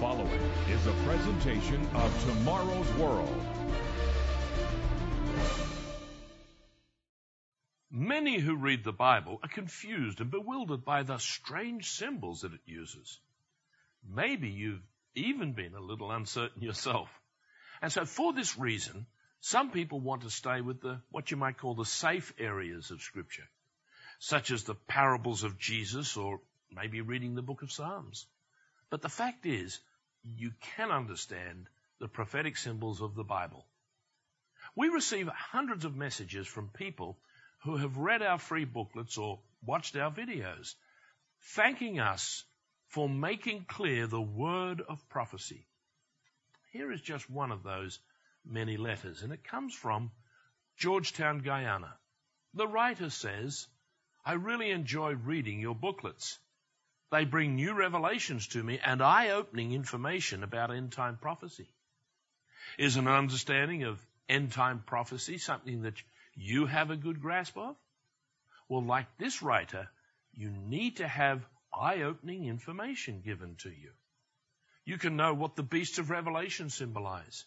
following 0.00 0.40
is 0.70 0.86
a 0.86 0.92
presentation 1.04 1.86
of 1.94 2.24
Tomorrow's 2.24 2.90
World. 2.94 3.46
Many 7.90 8.38
who 8.38 8.56
read 8.56 8.82
the 8.82 8.94
Bible 8.94 9.40
are 9.42 9.48
confused 9.50 10.22
and 10.22 10.30
bewildered 10.30 10.86
by 10.86 11.02
the 11.02 11.18
strange 11.18 11.90
symbols 11.90 12.40
that 12.40 12.54
it 12.54 12.60
uses. 12.64 13.20
Maybe 14.08 14.48
you've 14.48 14.80
even 15.14 15.52
been 15.52 15.74
a 15.74 15.80
little 15.80 16.10
uncertain 16.10 16.62
yourself. 16.62 17.10
And 17.82 17.92
so 17.92 18.06
for 18.06 18.32
this 18.32 18.56
reason, 18.58 19.04
some 19.40 19.70
people 19.70 20.00
want 20.00 20.22
to 20.22 20.30
stay 20.30 20.62
with 20.62 20.80
the, 20.80 21.02
what 21.10 21.30
you 21.30 21.36
might 21.36 21.58
call 21.58 21.74
the 21.74 21.84
safe 21.84 22.32
areas 22.38 22.90
of 22.90 23.02
scripture, 23.02 23.50
such 24.18 24.50
as 24.50 24.64
the 24.64 24.74
parables 24.74 25.44
of 25.44 25.58
Jesus 25.58 26.16
or 26.16 26.40
maybe 26.74 27.02
reading 27.02 27.34
the 27.34 27.42
book 27.42 27.60
of 27.60 27.70
Psalms. 27.70 28.24
But 28.88 29.02
the 29.02 29.08
fact 29.08 29.44
is, 29.44 29.78
you 30.24 30.52
can 30.76 30.90
understand 30.90 31.68
the 31.98 32.08
prophetic 32.08 32.56
symbols 32.56 33.00
of 33.00 33.14
the 33.14 33.24
Bible. 33.24 33.66
We 34.76 34.88
receive 34.88 35.28
hundreds 35.28 35.84
of 35.84 35.96
messages 35.96 36.46
from 36.46 36.68
people 36.68 37.18
who 37.64 37.76
have 37.76 37.96
read 37.96 38.22
our 38.22 38.38
free 38.38 38.64
booklets 38.64 39.18
or 39.18 39.40
watched 39.64 39.96
our 39.96 40.10
videos, 40.10 40.74
thanking 41.54 42.00
us 42.00 42.44
for 42.88 43.08
making 43.08 43.64
clear 43.64 44.06
the 44.06 44.20
word 44.20 44.80
of 44.80 45.08
prophecy. 45.08 45.66
Here 46.72 46.90
is 46.92 47.00
just 47.00 47.28
one 47.28 47.52
of 47.52 47.62
those 47.62 47.98
many 48.44 48.76
letters, 48.76 49.22
and 49.22 49.32
it 49.32 49.44
comes 49.44 49.74
from 49.74 50.10
Georgetown, 50.76 51.40
Guyana. 51.40 51.94
The 52.54 52.66
writer 52.66 53.10
says, 53.10 53.66
I 54.24 54.32
really 54.34 54.70
enjoy 54.70 55.14
reading 55.14 55.60
your 55.60 55.74
booklets. 55.74 56.38
They 57.10 57.24
bring 57.24 57.56
new 57.56 57.74
revelations 57.74 58.46
to 58.48 58.62
me 58.62 58.78
and 58.78 59.02
eye 59.02 59.30
opening 59.30 59.72
information 59.72 60.44
about 60.44 60.70
end 60.70 60.92
time 60.92 61.18
prophecy. 61.20 61.68
Is 62.78 62.96
an 62.96 63.08
understanding 63.08 63.82
of 63.82 63.98
end 64.28 64.52
time 64.52 64.82
prophecy 64.86 65.38
something 65.38 65.82
that 65.82 66.00
you 66.34 66.66
have 66.66 66.90
a 66.90 66.96
good 66.96 67.20
grasp 67.20 67.56
of? 67.58 67.76
Well, 68.68 68.84
like 68.84 69.18
this 69.18 69.42
writer, 69.42 69.88
you 70.34 70.50
need 70.50 70.98
to 70.98 71.08
have 71.08 71.44
eye 71.74 72.02
opening 72.02 72.44
information 72.44 73.22
given 73.24 73.56
to 73.62 73.70
you. 73.70 73.90
You 74.84 74.96
can 74.96 75.16
know 75.16 75.34
what 75.34 75.56
the 75.56 75.64
beasts 75.64 75.98
of 75.98 76.10
Revelation 76.10 76.70
symbolize. 76.70 77.44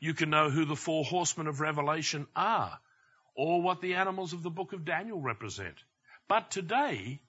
You 0.00 0.12
can 0.12 0.28
know 0.28 0.50
who 0.50 0.66
the 0.66 0.76
four 0.76 1.04
horsemen 1.04 1.46
of 1.46 1.60
Revelation 1.60 2.26
are, 2.36 2.78
or 3.34 3.62
what 3.62 3.80
the 3.80 3.94
animals 3.94 4.34
of 4.34 4.42
the 4.42 4.50
book 4.50 4.74
of 4.74 4.84
Daniel 4.84 5.20
represent. 5.20 5.76
But 6.28 6.50
today, 6.50 7.20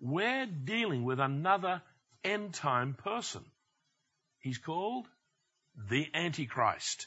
we're 0.00 0.46
dealing 0.46 1.04
with 1.04 1.20
another 1.20 1.82
end 2.22 2.54
time 2.54 2.94
person. 2.94 3.44
He's 4.40 4.58
called 4.58 5.06
the 5.88 6.08
Antichrist. 6.14 7.06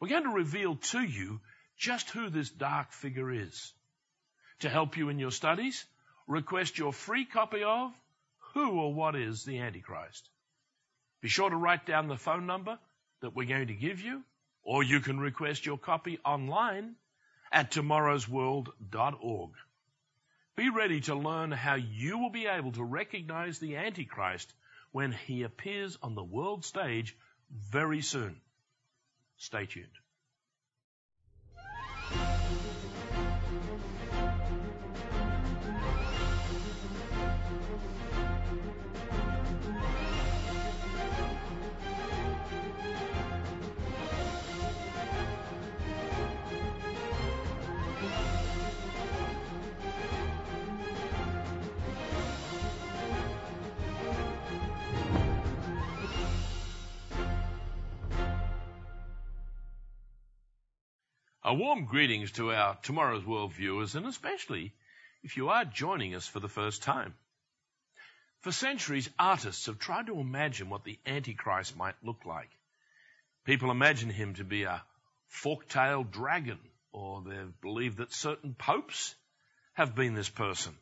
We're 0.00 0.08
going 0.08 0.24
to 0.24 0.30
reveal 0.30 0.76
to 0.76 1.00
you 1.00 1.40
just 1.76 2.10
who 2.10 2.28
this 2.28 2.50
dark 2.50 2.92
figure 2.92 3.30
is. 3.30 3.72
To 4.60 4.68
help 4.68 4.96
you 4.96 5.08
in 5.08 5.18
your 5.18 5.30
studies, 5.30 5.84
request 6.26 6.78
your 6.78 6.92
free 6.92 7.24
copy 7.24 7.62
of 7.62 7.92
Who 8.54 8.80
or 8.80 8.92
What 8.92 9.14
is 9.14 9.44
the 9.44 9.60
Antichrist. 9.60 10.28
Be 11.20 11.28
sure 11.28 11.50
to 11.50 11.56
write 11.56 11.86
down 11.86 12.08
the 12.08 12.16
phone 12.16 12.46
number 12.46 12.78
that 13.20 13.34
we're 13.34 13.48
going 13.48 13.68
to 13.68 13.74
give 13.74 14.00
you, 14.00 14.22
or 14.62 14.82
you 14.82 15.00
can 15.00 15.18
request 15.18 15.66
your 15.66 15.78
copy 15.78 16.18
online 16.24 16.94
at 17.52 17.70
tomorrowsworld.org. 17.72 19.50
Be 20.58 20.70
ready 20.70 21.00
to 21.02 21.14
learn 21.14 21.52
how 21.52 21.76
you 21.76 22.18
will 22.18 22.30
be 22.30 22.48
able 22.48 22.72
to 22.72 22.82
recognize 22.82 23.60
the 23.60 23.76
Antichrist 23.76 24.52
when 24.90 25.12
he 25.12 25.44
appears 25.44 25.96
on 26.02 26.16
the 26.16 26.24
world 26.24 26.64
stage 26.64 27.16
very 27.48 28.00
soon. 28.02 28.40
Stay 29.36 29.66
tuned. 29.66 29.86
A 61.48 61.54
warm 61.54 61.86
greetings 61.86 62.32
to 62.32 62.52
our 62.52 62.76
Tomorrow's 62.82 63.24
World 63.24 63.54
viewers, 63.54 63.94
and 63.94 64.04
especially 64.04 64.74
if 65.22 65.38
you 65.38 65.48
are 65.48 65.64
joining 65.64 66.14
us 66.14 66.26
for 66.26 66.40
the 66.40 66.46
first 66.46 66.82
time. 66.82 67.14
For 68.40 68.52
centuries, 68.52 69.08
artists 69.18 69.64
have 69.64 69.78
tried 69.78 70.08
to 70.08 70.20
imagine 70.20 70.68
what 70.68 70.84
the 70.84 70.98
Antichrist 71.06 71.74
might 71.74 71.94
look 72.02 72.26
like. 72.26 72.50
People 73.46 73.70
imagine 73.70 74.10
him 74.10 74.34
to 74.34 74.44
be 74.44 74.64
a 74.64 74.82
fork-tailed 75.28 76.10
dragon, 76.10 76.58
or 76.92 77.22
they've 77.22 77.60
believed 77.62 77.96
that 77.96 78.12
certain 78.12 78.52
popes 78.52 79.14
have 79.72 79.94
been 79.94 80.12
this 80.12 80.28
person. 80.28 80.76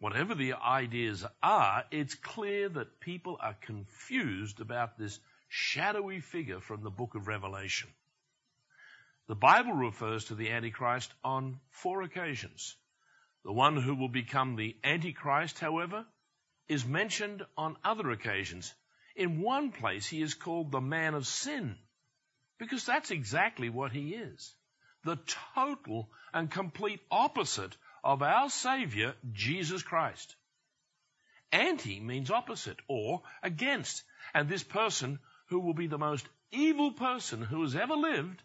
Whatever 0.00 0.34
the 0.34 0.52
ideas 0.52 1.24
are, 1.42 1.84
it's 1.90 2.14
clear 2.14 2.68
that 2.68 3.00
people 3.00 3.38
are 3.40 3.56
confused 3.62 4.60
about 4.60 4.98
this 4.98 5.18
shadowy 5.48 6.20
figure 6.20 6.60
from 6.60 6.82
the 6.82 6.90
book 6.90 7.14
of 7.14 7.26
Revelation. 7.26 7.88
The 9.28 9.34
Bible 9.34 9.74
refers 9.74 10.24
to 10.26 10.34
the 10.34 10.50
Antichrist 10.52 11.12
on 11.22 11.60
four 11.68 12.00
occasions. 12.00 12.74
The 13.44 13.52
one 13.52 13.76
who 13.76 13.94
will 13.94 14.08
become 14.08 14.56
the 14.56 14.74
Antichrist, 14.82 15.58
however, 15.58 16.06
is 16.66 16.86
mentioned 16.86 17.44
on 17.54 17.76
other 17.84 18.10
occasions. 18.10 18.74
In 19.14 19.42
one 19.42 19.70
place, 19.70 20.06
he 20.06 20.22
is 20.22 20.32
called 20.32 20.72
the 20.72 20.80
man 20.80 21.12
of 21.12 21.26
sin, 21.26 21.78
because 22.58 22.86
that's 22.86 23.10
exactly 23.10 23.68
what 23.68 23.92
he 23.92 24.14
is. 24.14 24.54
The 25.04 25.18
total 25.54 26.10
and 26.32 26.50
complete 26.50 27.00
opposite 27.10 27.76
of 28.02 28.22
our 28.22 28.48
Savior, 28.48 29.14
Jesus 29.32 29.82
Christ. 29.82 30.36
Anti 31.52 32.00
means 32.00 32.30
opposite 32.30 32.80
or 32.88 33.22
against, 33.42 34.04
and 34.32 34.48
this 34.48 34.64
person 34.64 35.18
who 35.48 35.60
will 35.60 35.74
be 35.74 35.86
the 35.86 35.98
most 35.98 36.26
evil 36.50 36.92
person 36.92 37.42
who 37.42 37.60
has 37.60 37.76
ever 37.76 37.94
lived 37.94 38.42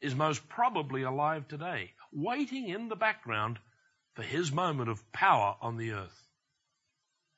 is 0.00 0.14
most 0.14 0.48
probably 0.48 1.02
alive 1.02 1.46
today, 1.48 1.92
waiting 2.12 2.68
in 2.68 2.88
the 2.88 2.96
background 2.96 3.58
for 4.14 4.22
his 4.22 4.50
moment 4.50 4.88
of 4.88 5.12
power 5.12 5.56
on 5.60 5.76
the 5.76 5.92
earth. 5.92 6.28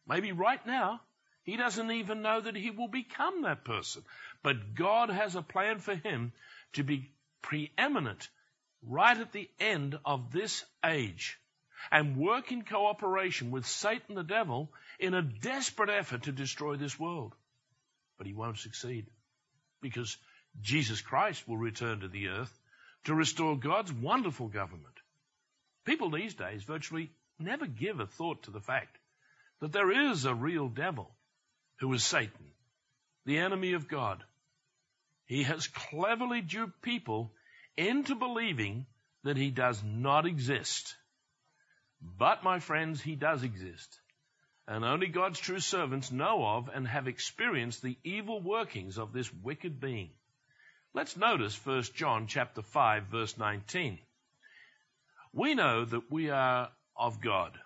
Maybe 0.07 0.33
right 0.33 0.65
now, 0.67 1.01
he 1.45 1.57
doesn't 1.57 1.91
even 1.91 2.23
know 2.23 2.41
that 2.41 2.57
he 2.57 2.71
will 2.71 2.89
become 2.89 3.43
that 3.43 3.65
person. 3.65 4.05
But 4.43 4.75
God 4.75 5.11
has 5.11 5.35
a 5.35 5.43
plan 5.43 5.79
for 5.79 5.95
him 5.95 6.33
to 6.75 6.85
be 6.85 7.11
preeminent 7.43 8.29
right 8.83 9.17
at 9.19 9.33
the 9.33 9.49
end 9.61 9.99
of 10.05 10.33
this 10.33 10.65
age 10.85 11.39
and 11.91 12.17
work 12.17 12.53
in 12.53 12.63
cooperation 12.63 13.51
with 13.51 13.67
Satan 13.67 14.15
the 14.15 14.23
devil 14.23 14.73
in 14.99 15.15
a 15.15 15.23
desperate 15.23 15.91
effort 15.91 16.25
to 16.25 16.33
destroy 16.33 16.77
this 16.77 16.99
world. 16.99 17.35
But 18.19 18.27
he 18.27 18.35
won't 18.35 18.59
succeed 18.59 19.07
because 19.81 20.17
Jesus 20.61 21.01
Christ 21.01 21.47
will 21.49 21.57
return 21.57 22.01
to 22.01 22.09
the 22.09 22.29
earth 22.29 22.59
to 23.05 23.15
restore 23.15 23.57
God's 23.57 23.93
wonderful 23.93 24.49
government. 24.49 24.95
People 25.85 26.11
these 26.11 26.35
days 26.35 26.63
virtually 26.63 27.11
never 27.39 27.67
give 27.67 27.99
a 28.01 28.07
thought 28.07 28.45
to 28.45 28.51
the 28.51 28.61
fact 28.61 28.97
that 29.61 29.73
there 29.73 30.11
is 30.11 30.25
a 30.25 30.35
real 30.35 30.69
devil 30.69 31.11
who 31.81 31.93
is 31.93 32.05
Satan, 32.05 32.53
the 33.25 33.39
enemy 33.39 33.73
of 33.73 33.89
God. 33.89 34.23
He 35.27 35.45
has 35.45 35.67
cleverly 35.67 36.41
duped 36.41 36.83
people 36.83 37.33
into 37.77 38.15
believing 38.15 38.87
that 39.25 39.37
he 39.37 39.51
does 39.51 39.83
not 39.83 40.27
exist. 40.27 40.95
But, 42.01 42.45
my 42.45 42.59
friends, 42.59 43.01
he 43.01 43.15
does 43.15 43.43
exist. 43.43 43.99
And 44.67 44.85
only 44.85 45.09
God's 45.09 45.39
true 45.39 45.61
servants 45.61 46.13
know 46.13 46.45
of 46.45 46.69
and 46.69 46.87
have 46.87 47.09
experienced 47.09 47.83
the 47.83 47.97
evil 48.05 48.41
workings 48.41 48.99
of 48.99 49.13
this 49.13 49.33
wicked 49.33 49.81
being. 49.81 50.11
Let's 50.95 51.17
notice 51.17 51.57
1 51.65 51.85
John 51.95 52.27
chapter 52.27 52.61
5 52.61 53.05
verse 53.05 53.39
19. 53.39 53.99
We 55.33 55.55
know 55.55 55.87
that 55.87 56.11
we 56.11 56.29
are 56.29 56.71
of 56.95 57.23
God 57.23 57.59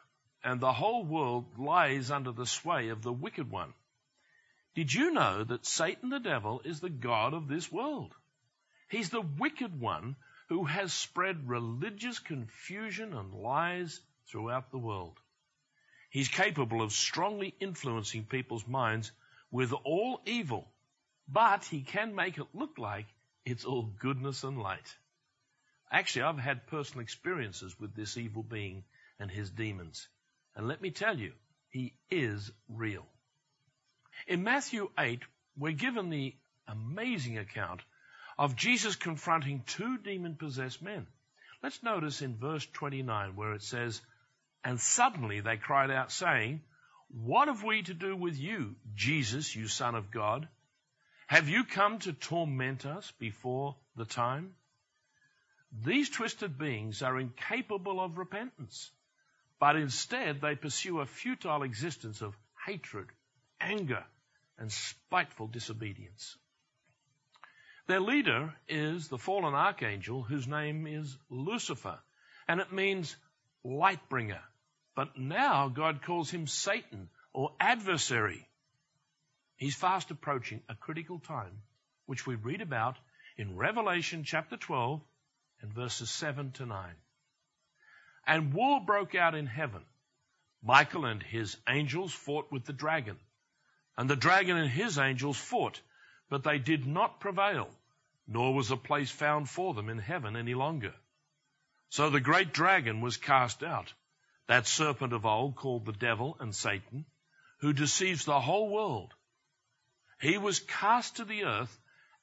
and 0.44 0.61
the 0.61 0.73
whole 0.73 1.05
world 1.05 1.58
lies 1.58 2.12
under 2.12 2.31
the 2.31 2.46
sway 2.46 2.90
of 2.90 3.02
the 3.02 3.12
wicked 3.12 3.50
one. 3.50 3.75
Did 4.76 4.94
you 4.94 5.11
know 5.11 5.43
that 5.43 5.67
Satan 5.67 6.11
the 6.11 6.20
devil 6.20 6.62
is 6.64 6.78
the 6.78 6.88
God 6.88 7.34
of 7.34 7.49
this 7.49 7.70
world? 7.73 8.14
He's 8.88 9.11
the 9.11 9.23
wicked 9.23 9.81
one 9.81 10.14
who 10.49 10.64
has 10.64 10.93
spread 10.93 11.49
religious 11.49 12.20
confusion 12.20 13.12
and 13.12 13.34
lies 13.34 13.99
throughout 14.31 14.70
the 14.70 14.79
world. 14.79 15.19
He's 16.11 16.29
capable 16.29 16.81
of 16.81 16.93
strongly 16.93 17.56
influencing 17.58 18.26
people's 18.26 18.69
minds 18.69 19.11
with 19.50 19.72
all 19.72 20.22
evil, 20.26 20.69
but 21.26 21.64
he 21.64 21.82
can 21.82 22.14
make 22.14 22.38
it 22.38 22.46
look 22.55 22.79
like 22.79 23.06
it's 23.46 23.64
all 23.64 23.84
goodness 24.00 24.43
and 24.43 24.58
light. 24.58 24.96
Actually, 25.90 26.22
I've 26.22 26.38
had 26.38 26.66
personal 26.66 27.02
experiences 27.02 27.78
with 27.78 27.94
this 27.94 28.16
evil 28.16 28.43
being 28.43 28.82
and 29.20 29.31
his 29.31 29.50
demons. 29.50 30.08
And 30.56 30.66
let 30.66 30.82
me 30.82 30.90
tell 30.90 31.16
you, 31.16 31.32
he 31.70 31.94
is 32.10 32.50
real. 32.69 33.06
In 34.26 34.43
Matthew 34.43 34.90
8, 34.98 35.20
we're 35.56 35.72
given 35.72 36.10
the 36.10 36.34
amazing 36.66 37.38
account 37.38 37.82
of 38.37 38.56
Jesus 38.56 38.96
confronting 38.96 39.62
two 39.64 39.98
demon 39.98 40.34
possessed 40.34 40.82
men. 40.82 41.06
Let's 41.62 41.82
notice 41.84 42.22
in 42.22 42.37
verse 42.37 42.66
29 42.72 43.37
where 43.37 43.52
it 43.52 43.62
says, 43.62 44.00
And 44.64 44.81
suddenly 44.81 45.40
they 45.40 45.56
cried 45.56 45.93
out, 45.93 46.10
saying, 46.10 46.62
What 47.10 47.46
have 47.46 47.62
we 47.62 47.82
to 47.82 47.94
do 47.94 48.16
with 48.16 48.37
you, 48.37 48.75
Jesus, 48.94 49.54
you 49.54 49.69
Son 49.69 49.94
of 49.94 50.10
God? 50.10 50.48
Have 51.26 51.49
you 51.49 51.64
come 51.64 51.99
to 52.00 52.12
torment 52.12 52.87
us 52.87 53.12
before 53.19 53.75
the 53.96 54.05
time? 54.05 54.55
These 55.84 56.11
twisted 56.11 56.56
beings 56.56 57.02
are 57.02 57.19
incapable 57.19 58.00
of 58.00 58.17
repentance, 58.17 58.90
but 59.58 59.75
instead 59.75 60.40
they 60.40 60.55
pursue 60.55 61.00
a 61.00 61.06
futile 61.06 61.64
existence 61.64 62.23
of 62.23 62.37
hatred, 62.64 63.08
anger, 63.61 64.05
and 64.56 64.70
spiteful 64.70 65.49
disobedience. 65.49 66.37
Their 67.88 68.00
leader 68.00 68.55
is 68.69 69.08
the 69.08 69.19
fallen 69.19 69.55
archangel 69.55 70.22
whose 70.22 70.46
name 70.46 70.87
is 70.87 71.17
Lucifer, 71.29 71.99
and 72.46 72.61
it 72.61 72.72
means 72.72 73.17
light 73.64 74.08
bringer. 74.08 74.43
But 74.94 75.19
now 75.19 75.69
God 75.69 76.02
calls 76.02 76.31
him 76.31 76.46
Satan 76.46 77.11
or 77.32 77.52
adversary. 77.61 78.49
He's 79.56 79.75
fast 79.75 80.11
approaching 80.11 80.62
a 80.69 80.75
critical 80.75 81.19
time, 81.19 81.62
which 82.05 82.26
we 82.26 82.35
read 82.35 82.61
about 82.61 82.99
in 83.38 83.56
Revelation 83.56 84.23
chapter 84.23 84.58
12 84.58 85.00
and 85.62 85.73
verses 85.73 86.11
7 86.11 86.53
to 86.53 86.67
9. 86.67 86.94
And 88.26 88.53
war 88.53 88.81
broke 88.85 89.14
out 89.14 89.35
in 89.35 89.47
heaven. 89.47 89.82
Michael 90.62 91.06
and 91.06 91.23
his 91.23 91.56
angels 91.67 92.12
fought 92.12 92.53
with 92.53 92.67
the 92.67 92.75
dragon. 92.75 93.17
And 93.97 94.11
the 94.11 94.17
dragon 94.17 94.58
and 94.58 94.70
his 94.70 94.99
angels 94.99 95.38
fought, 95.38 95.81
but 96.29 96.44
they 96.44 96.58
did 96.58 96.87
not 96.87 97.20
prevail, 97.20 97.70
nor 98.26 98.53
was 98.53 98.70
a 98.70 98.76
place 98.76 99.11
found 99.11 99.49
for 99.49 99.73
them 99.73 99.88
in 99.88 99.99
heaven 99.99 100.37
any 100.37 100.55
longer. 100.55 100.94
So 101.88 102.11
the 102.11 102.20
great 102.20 102.53
dragon 102.53 103.00
was 103.00 103.17
cast 103.17 103.62
out, 103.62 103.94
that 104.49 104.67
serpent 104.67 105.14
of 105.14 105.25
old 105.25 105.56
called 105.56 105.87
the 105.87 105.93
devil 105.93 106.37
and 106.41 106.55
Satan, 106.55 107.06
who 107.61 107.73
deceives 107.73 108.26
the 108.26 108.41
whole 108.41 108.69
world. 108.69 109.14
He 110.20 110.38
was 110.38 110.60
cast 110.60 111.16
to 111.16 111.24
the 111.24 111.44
earth, 111.44 111.78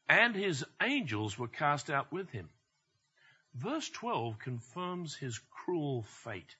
and 0.10 0.36
his 0.36 0.66
angels 0.82 1.38
were 1.38 1.48
cast 1.48 1.90
out 1.90 2.12
with 2.12 2.30
him. 2.32 2.50
Verse 3.54 3.88
12 3.90 4.40
confirms 4.40 5.16
his 5.16 5.40
cruel 5.52 6.02
fate. 6.04 6.56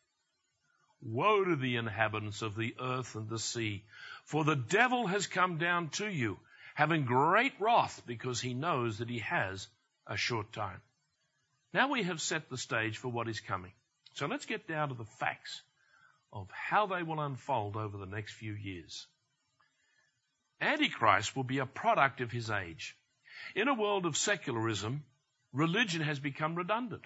Woe 1.02 1.44
to 1.44 1.56
the 1.56 1.76
inhabitants 1.78 2.42
of 2.44 2.56
the 2.56 2.76
earth 2.80 3.16
and 3.16 3.28
the 3.28 3.40
sea, 3.40 3.84
for 4.26 4.44
the 4.44 4.56
devil 4.56 5.08
has 5.08 5.28
come 5.28 5.58
down 5.58 5.90
to 5.90 6.08
you, 6.08 6.40
having 6.76 7.06
great 7.06 7.60
wrath, 7.60 8.04
because 8.06 8.40
he 8.40 8.54
knows 8.54 9.00
that 9.00 9.10
he 9.10 9.20
has 9.20 9.68
a 10.06 10.16
short 10.16 10.54
time. 10.54 10.82
Now 11.74 11.90
we 11.90 12.04
have 12.04 12.22
set 12.22 12.50
the 12.50 12.58
stage 12.58 12.98
for 12.98 13.10
what 13.10 13.28
is 13.28 13.40
coming. 13.40 13.74
So 14.14 14.28
let's 14.28 14.46
get 14.46 14.68
down 14.68 14.90
to 14.90 14.96
the 14.96 15.06
facts 15.06 15.64
of 16.32 16.50
how 16.52 16.86
they 16.86 17.02
will 17.02 17.20
unfold 17.20 17.76
over 17.76 17.98
the 17.98 18.06
next 18.06 18.34
few 18.34 18.54
years. 18.54 19.08
Antichrist 20.64 21.36
will 21.36 21.44
be 21.44 21.60
a 21.60 21.66
product 21.66 22.22
of 22.22 22.32
his 22.32 22.50
age. 22.50 22.96
In 23.56 23.68
a 23.68 23.74
world 23.74 24.06
of 24.06 24.16
secularism, 24.16 25.04
religion 25.52 26.02
has 26.02 26.20
become 26.20 26.56
redundant. 26.56 27.04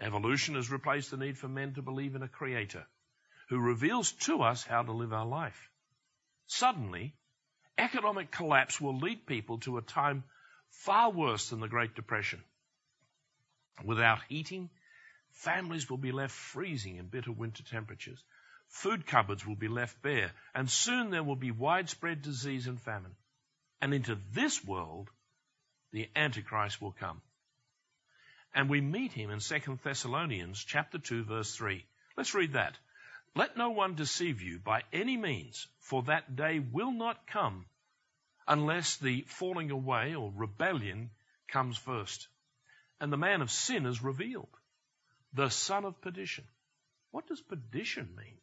Evolution 0.00 0.54
has 0.54 0.70
replaced 0.70 1.10
the 1.10 1.16
need 1.16 1.38
for 1.38 1.48
men 1.48 1.74
to 1.74 1.82
believe 1.82 2.14
in 2.14 2.22
a 2.22 2.28
creator 2.28 2.86
who 3.48 3.58
reveals 3.58 4.12
to 4.12 4.42
us 4.42 4.64
how 4.64 4.82
to 4.82 4.92
live 4.92 5.12
our 5.12 5.26
life. 5.26 5.70
Suddenly, 6.46 7.14
economic 7.78 8.30
collapse 8.30 8.80
will 8.80 8.98
lead 8.98 9.26
people 9.26 9.58
to 9.60 9.78
a 9.78 9.82
time 9.82 10.22
far 10.68 11.10
worse 11.10 11.48
than 11.48 11.60
the 11.60 11.68
Great 11.68 11.94
Depression. 11.94 12.42
Without 13.84 14.20
heating, 14.28 14.70
families 15.32 15.88
will 15.88 15.98
be 15.98 16.12
left 16.12 16.34
freezing 16.34 16.96
in 16.96 17.06
bitter 17.06 17.32
winter 17.32 17.62
temperatures. 17.62 18.22
Food 18.70 19.06
cupboards 19.06 19.44
will 19.44 19.56
be 19.56 19.68
left 19.68 20.00
bare, 20.00 20.32
and 20.54 20.70
soon 20.70 21.10
there 21.10 21.24
will 21.24 21.36
be 21.36 21.50
widespread 21.50 22.22
disease 22.22 22.66
and 22.66 22.80
famine. 22.80 23.14
And 23.80 23.92
into 23.92 24.14
this 24.32 24.64
world, 24.64 25.10
the 25.92 26.08
Antichrist 26.16 26.80
will 26.80 26.92
come. 26.92 27.20
And 28.54 28.70
we 28.70 28.80
meet 28.80 29.12
him 29.12 29.30
in 29.30 29.40
2 29.40 29.80
Thessalonians 29.82 30.64
chapter 30.64 30.98
2 30.98 31.24
verse 31.24 31.54
3. 31.54 31.84
Let's 32.16 32.34
read 32.34 32.54
that. 32.54 32.78
Let 33.34 33.56
no 33.56 33.70
one 33.70 33.96
deceive 33.96 34.40
you 34.40 34.58
by 34.58 34.82
any 34.92 35.16
means, 35.16 35.66
for 35.80 36.04
that 36.04 36.34
day 36.36 36.58
will 36.58 36.92
not 36.92 37.26
come 37.26 37.66
unless 38.48 38.96
the 38.96 39.22
falling 39.22 39.70
away 39.70 40.14
or 40.14 40.32
rebellion 40.34 41.10
comes 41.48 41.76
first. 41.76 42.28
And 43.00 43.12
the 43.12 43.16
man 43.16 43.42
of 43.42 43.50
sin 43.50 43.86
is 43.86 44.02
revealed, 44.02 44.56
the 45.32 45.48
son 45.48 45.84
of 45.84 46.00
perdition. 46.00 46.44
What 47.10 47.26
does 47.26 47.40
perdition 47.40 48.14
mean? 48.16 48.38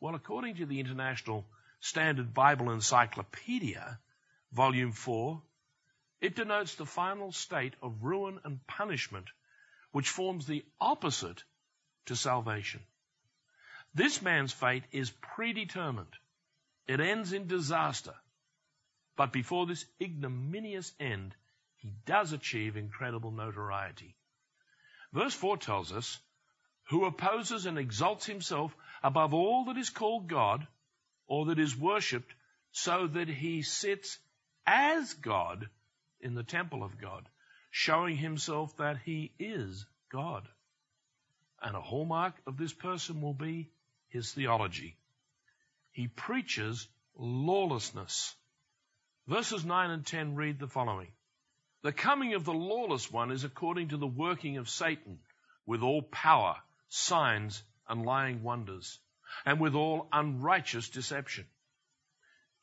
Well, 0.00 0.14
according 0.14 0.56
to 0.56 0.66
the 0.66 0.78
International 0.78 1.44
Standard 1.80 2.32
Bible 2.32 2.70
Encyclopedia, 2.70 3.98
volume 4.52 4.92
4, 4.92 5.42
it 6.20 6.36
denotes 6.36 6.74
the 6.74 6.86
final 6.86 7.32
state 7.32 7.74
of 7.82 8.02
ruin 8.02 8.40
and 8.44 8.64
punishment, 8.66 9.26
which 9.90 10.08
forms 10.08 10.46
the 10.46 10.64
opposite 10.80 11.42
to 12.06 12.16
salvation. 12.16 12.80
This 13.94 14.22
man's 14.22 14.52
fate 14.52 14.84
is 14.92 15.10
predetermined. 15.10 16.14
It 16.86 17.00
ends 17.00 17.32
in 17.32 17.46
disaster. 17.46 18.14
But 19.16 19.32
before 19.32 19.66
this 19.66 19.84
ignominious 20.00 20.92
end, 21.00 21.34
he 21.76 21.92
does 22.06 22.32
achieve 22.32 22.76
incredible 22.76 23.32
notoriety. 23.32 24.14
Verse 25.12 25.34
4 25.34 25.56
tells 25.56 25.92
us, 25.92 26.18
who 26.90 27.04
opposes 27.04 27.66
and 27.66 27.78
exalts 27.78 28.26
himself 28.26 28.74
above 29.02 29.34
all 29.34 29.66
that 29.66 29.76
is 29.76 29.90
called 29.90 30.28
God 30.28 30.66
or 31.26 31.46
that 31.46 31.58
is 31.58 31.76
worshipped, 31.76 32.34
so 32.72 33.06
that 33.06 33.28
he 33.28 33.62
sits 33.62 34.18
as 34.66 35.12
God 35.14 35.68
in 36.20 36.34
the 36.34 36.42
temple 36.42 36.82
of 36.82 37.00
God, 37.00 37.28
showing 37.70 38.16
himself 38.16 38.76
that 38.78 38.98
he 39.04 39.32
is 39.38 39.84
God. 40.10 40.48
And 41.60 41.76
a 41.76 41.80
hallmark 41.80 42.34
of 42.46 42.56
this 42.56 42.72
person 42.72 43.20
will 43.20 43.34
be 43.34 43.70
his 44.08 44.32
theology. 44.32 44.96
He 45.92 46.08
preaches 46.08 46.88
lawlessness. 47.16 48.34
Verses 49.26 49.64
9 49.64 49.90
and 49.90 50.06
10 50.06 50.36
read 50.36 50.58
the 50.58 50.68
following. 50.68 51.08
The 51.82 51.92
coming 51.92 52.34
of 52.34 52.44
the 52.44 52.54
lawless 52.54 53.10
one 53.10 53.30
is 53.30 53.44
according 53.44 53.88
to 53.88 53.96
the 53.96 54.06
working 54.06 54.56
of 54.56 54.68
Satan 54.68 55.18
with 55.66 55.82
all 55.82 56.02
power, 56.02 56.56
signs, 56.88 57.62
and 57.88 58.04
lying 58.04 58.42
wonders, 58.42 58.98
and 59.44 59.60
with 59.60 59.74
all 59.74 60.08
unrighteous 60.12 60.88
deception 60.88 61.46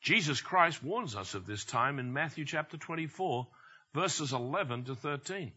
Jesus 0.06 0.40
Christ 0.40 0.84
warns 0.84 1.16
us 1.16 1.34
of 1.34 1.46
this 1.46 1.64
time 1.64 1.98
in 1.98 2.12
Matthew 2.12 2.44
chapter 2.44 2.76
24, 2.76 3.48
verses 3.92 4.32
11 4.32 4.84
to 4.84 4.94
13. 4.94 5.52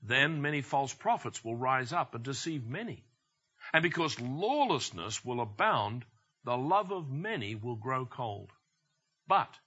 Then 0.00 0.42
many 0.42 0.62
false 0.62 0.94
prophets 0.94 1.42
will 1.44 1.56
rise 1.56 1.92
up 1.92 2.14
and 2.14 2.22
deceive 2.22 2.64
many. 2.64 3.04
And 3.72 3.82
because 3.82 4.20
lawlessness 4.20 5.24
will 5.24 5.40
abound, 5.40 6.04
the 6.44 6.56
love 6.56 6.92
of 6.92 7.10
many 7.10 7.56
will 7.56 7.74
grow 7.74 8.06
cold. 8.06 8.52
But 9.26 9.58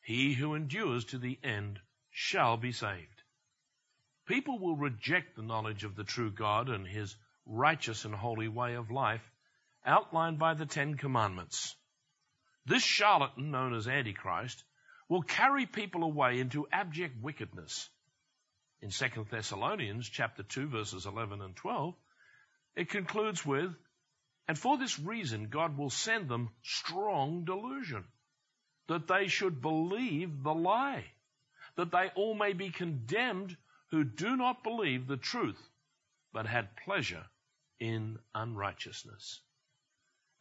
he 0.00 0.32
who 0.32 0.54
endures 0.54 1.04
to 1.06 1.18
the 1.18 1.38
end 1.42 1.80
shall 2.10 2.56
be 2.56 2.72
saved. 2.72 3.22
People 4.26 4.58
will 4.58 4.76
reject 4.76 5.36
the 5.36 5.42
knowledge 5.42 5.84
of 5.84 5.96
the 5.96 6.04
true 6.04 6.30
God 6.30 6.70
and 6.70 6.86
his 6.86 7.14
righteous 7.46 8.04
and 8.04 8.14
holy 8.14 8.48
way 8.48 8.74
of 8.74 8.90
life 8.90 9.22
outlined 9.84 10.38
by 10.38 10.54
the 10.54 10.66
Ten 10.66 10.96
Commandments. 10.96 11.76
This 12.66 12.82
charlatan, 12.82 13.50
known 13.50 13.74
as 13.74 13.86
Antichrist, 13.86 14.64
will 15.08 15.22
carry 15.22 15.66
people 15.66 16.02
away 16.02 16.40
into 16.40 16.66
abject 16.72 17.22
wickedness. 17.22 17.90
In 18.80 18.90
2 18.90 19.26
Thessalonians 19.30 20.08
chapter 20.08 20.42
2 20.42 20.68
verses 20.68 21.06
11 21.06 21.42
and 21.42 21.54
12, 21.54 21.94
it 22.76 22.88
concludes 22.88 23.44
with, 23.44 23.74
and 24.48 24.58
for 24.58 24.78
this 24.78 24.98
reason 24.98 25.48
God 25.48 25.76
will 25.76 25.90
send 25.90 26.28
them 26.28 26.50
strong 26.62 27.44
delusion, 27.44 28.04
that 28.88 29.06
they 29.06 29.28
should 29.28 29.60
believe 29.60 30.42
the 30.42 30.54
lie, 30.54 31.04
that 31.76 31.92
they 31.92 32.10
all 32.14 32.34
may 32.34 32.52
be 32.54 32.70
condemned 32.70 33.56
who 33.90 34.04
do 34.04 34.36
not 34.36 34.62
believe 34.62 35.06
the 35.06 35.16
truth, 35.16 35.60
but 36.32 36.46
had 36.46 36.76
pleasure 36.76 37.24
in 37.80 38.18
unrighteousness. 38.34 39.40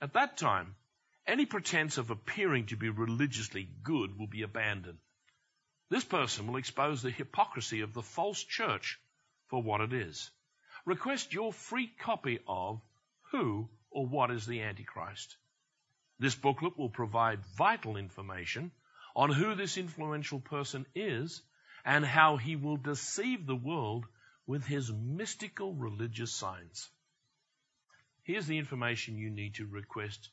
At 0.01 0.13
that 0.13 0.37
time, 0.37 0.75
Any 1.25 1.45
pretense 1.45 1.97
of 1.97 2.09
appearing 2.09 2.65
to 2.65 2.75
be 2.75 2.89
religiously 2.89 3.69
good 3.81 4.17
will 4.19 4.27
be 4.27 4.41
abandoned. 4.41 4.99
This 5.89 6.03
person 6.03 6.47
will 6.47 6.57
expose 6.57 7.01
the 7.01 7.11
hypocrisy 7.11 7.79
of 7.79 7.93
the 7.93 8.01
false 8.01 8.43
church 8.43 8.99
for 9.47 9.63
what 9.63 9.79
it 9.79 9.93
is. 9.93 10.29
Request 10.85 11.33
your 11.33 11.53
free 11.53 11.87
copy 11.87 12.39
of 12.45 12.81
Who 13.31 13.69
or 13.89 14.05
What 14.05 14.31
is 14.31 14.45
the 14.45 14.61
Antichrist. 14.63 15.37
This 16.19 16.35
booklet 16.35 16.77
will 16.77 16.89
provide 16.89 17.45
vital 17.57 17.95
information 17.95 18.71
on 19.15 19.31
who 19.31 19.55
this 19.55 19.77
influential 19.77 20.41
person 20.41 20.85
is 20.93 21.41
and 21.85 22.05
how 22.05 22.35
he 22.35 22.57
will 22.57 22.77
deceive 22.77 23.45
the 23.45 23.55
world 23.55 24.05
with 24.45 24.65
his 24.65 24.91
mystical 24.91 25.73
religious 25.73 26.33
signs. 26.33 26.89
Here's 28.25 28.47
the 28.47 28.57
information 28.57 29.17
you 29.17 29.29
need 29.29 29.55
to 29.55 29.65
request. 29.65 30.29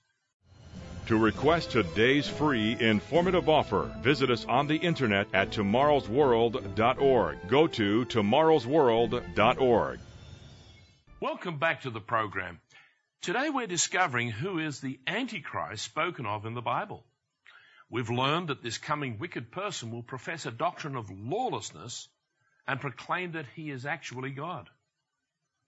To 1.06 1.18
request 1.18 1.72
today's 1.72 2.28
free 2.28 2.76
informative 2.78 3.48
offer, 3.48 3.92
visit 3.98 4.30
us 4.30 4.44
on 4.44 4.68
the 4.68 4.76
internet 4.76 5.26
at 5.34 5.50
tomorrowsworld.org. 5.50 7.48
Go 7.48 7.66
to 7.66 8.04
tomorrowsworld.org. 8.04 10.00
Welcome 11.20 11.58
back 11.58 11.80
to 11.82 11.90
the 11.90 12.00
program. 12.00 12.60
Today 13.22 13.50
we're 13.50 13.66
discovering 13.66 14.30
who 14.30 14.60
is 14.60 14.78
the 14.78 15.00
Antichrist 15.08 15.84
spoken 15.84 16.26
of 16.26 16.46
in 16.46 16.54
the 16.54 16.62
Bible. 16.62 17.04
We've 17.90 18.08
learned 18.08 18.50
that 18.50 18.62
this 18.62 18.78
coming 18.78 19.18
wicked 19.18 19.50
person 19.50 19.90
will 19.90 20.04
profess 20.04 20.46
a 20.46 20.52
doctrine 20.52 20.94
of 20.94 21.10
lawlessness 21.10 22.06
and 22.68 22.80
proclaim 22.80 23.32
that 23.32 23.46
he 23.56 23.68
is 23.68 23.84
actually 23.84 24.30
God. 24.30 24.70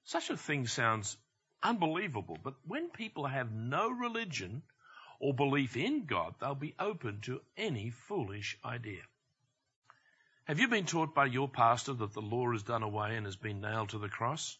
Such 0.04 0.30
a 0.30 0.36
thing 0.36 0.68
sounds 0.68 1.16
unbelievable, 1.62 2.38
but 2.42 2.54
when 2.66 2.90
people 2.90 3.26
have 3.26 3.52
no 3.52 3.90
religion 3.90 4.62
or 5.20 5.34
belief 5.34 5.76
in 5.76 6.06
God, 6.06 6.34
they'll 6.40 6.54
be 6.54 6.74
open 6.78 7.20
to 7.22 7.40
any 7.56 7.90
foolish 7.90 8.58
idea. 8.64 9.02
Have 10.44 10.58
you 10.58 10.68
been 10.68 10.86
taught 10.86 11.14
by 11.14 11.26
your 11.26 11.48
pastor 11.48 11.92
that 11.92 12.12
the 12.12 12.20
law 12.20 12.50
is 12.52 12.64
done 12.64 12.82
away 12.82 13.16
and 13.16 13.26
has 13.26 13.36
been 13.36 13.60
nailed 13.60 13.90
to 13.90 13.98
the 13.98 14.08
cross? 14.08 14.58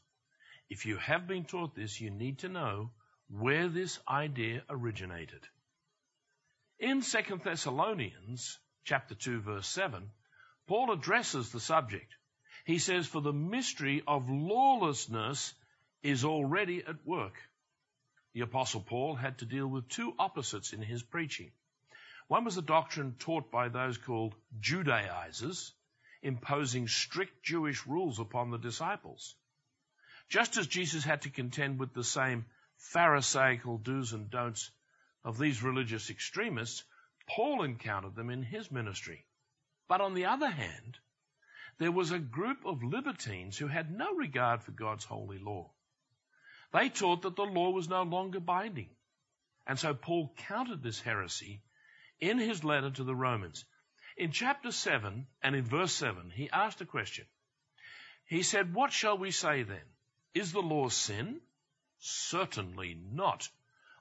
If 0.71 0.87
you 0.87 0.97
have 0.99 1.27
been 1.27 1.45
taught 1.45 1.75
this, 1.75 2.01
you 2.01 2.11
need 2.11 2.39
to 2.39 2.49
know 2.49 2.93
where 3.29 3.69
this 3.69 3.99
idea 4.09 4.63
originated. 4.71 5.47
In 6.79 7.03
2 7.03 7.41
Thessalonians 7.45 8.59
chapter 8.85 9.15
2 9.15 9.41
verse 9.41 9.67
7, 9.69 10.11
Paul 10.69 10.93
addresses 10.93 11.51
the 11.51 11.61
subject. 11.61 12.15
He 12.65 12.79
says, 12.79 13.07
For 13.07 13.21
the 13.21 13.33
mystery 13.33 14.03
of 14.07 14.31
lawlessness 14.31 15.55
is 16.03 16.25
already 16.25 16.85
at 16.85 17.07
work. 17.07 17.35
The 18.35 18.41
apostle 18.41 18.81
Paul 18.81 19.15
had 19.15 19.39
to 19.39 19.45
deal 19.45 19.67
with 19.67 19.89
two 19.89 20.15
opposites 20.19 20.73
in 20.73 20.83
his 20.83 21.03
preaching. 21.03 21.53
One 22.29 22.45
was 22.45 22.55
the 22.55 22.63
doctrine 22.63 23.17
taught 23.19 23.51
by 23.51 23.69
those 23.69 23.99
called 23.99 24.35
Judaizers, 24.59 25.73
imposing 26.23 26.89
strict 26.89 27.43
Jewish 27.43 27.87
rules 27.87 28.19
upon 28.19 28.51
the 28.51 28.59
disciples. 28.59 29.35
Just 30.29 30.57
as 30.57 30.67
Jesus 30.67 31.05
had 31.05 31.23
to 31.23 31.31
contend 31.31 31.79
with 31.79 31.93
the 31.93 32.05
same 32.05 32.47
Pharisaical 32.77 33.79
do's 33.79 34.13
and 34.13 34.31
don'ts 34.31 34.71
of 35.25 35.39
these 35.39 35.63
religious 35.63 36.11
extremists, 36.11 36.85
Paul 37.29 37.63
encountered 37.63 38.15
them 38.15 38.31
in 38.31 38.43
his 38.43 38.71
ministry. 38.71 39.27
But 39.89 40.01
on 40.01 40.15
the 40.15 40.27
other 40.27 40.51
hand, 40.51 40.99
there 41.79 41.93
was 41.93 42.11
a 42.11 42.19
group 42.19 42.65
of 42.65 42.83
libertines 42.83 43.59
who 43.59 43.69
had 43.69 43.91
no 43.91 44.15
regard 44.15 44.63
for 44.63 44.73
God's 44.73 45.05
holy 45.05 45.39
law. 45.39 45.71
They 46.73 46.89
taught 46.89 47.23
that 47.23 47.37
the 47.37 47.43
law 47.43 47.71
was 47.71 47.89
no 47.89 48.03
longer 48.03 48.41
binding. 48.41 48.89
And 49.67 49.79
so 49.79 49.95
Paul 49.95 50.35
countered 50.37 50.83
this 50.83 51.01
heresy 51.01 51.63
in 52.21 52.39
his 52.39 52.65
letter 52.65 52.91
to 52.91 53.05
the 53.05 53.15
Romans. 53.15 53.65
In 54.17 54.33
chapter 54.33 54.71
7 54.71 55.27
and 55.43 55.57
in 55.57 55.65
verse 55.65 55.93
7, 55.93 56.31
he 56.31 56.51
asked 56.51 56.81
a 56.81 56.87
question. 56.87 57.27
He 58.27 58.43
said, 58.43 58.75
What 58.75 58.93
shall 58.93 59.19
we 59.19 59.31
say 59.31 59.63
then? 59.63 59.85
Is 60.35 60.53
the 60.53 60.63
law 60.63 60.89
sin? 60.89 61.41
Certainly 61.99 62.95
not. 62.95 63.49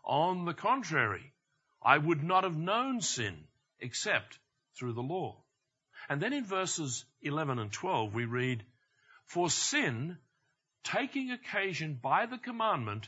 On 0.03 0.45
the 0.45 0.53
contrary, 0.53 1.33
I 1.81 1.97
would 1.97 2.23
not 2.23 2.43
have 2.43 2.57
known 2.57 3.01
sin 3.01 3.47
except 3.79 4.39
through 4.77 4.93
the 4.93 5.01
law. 5.01 5.43
And 6.09 6.21
then 6.21 6.33
in 6.33 6.45
verses 6.45 7.05
11 7.21 7.59
and 7.59 7.71
12 7.71 8.13
we 8.13 8.25
read, 8.25 8.65
For 9.25 9.49
sin, 9.49 10.17
taking 10.83 11.31
occasion 11.31 11.99
by 12.01 12.25
the 12.25 12.37
commandment, 12.37 13.07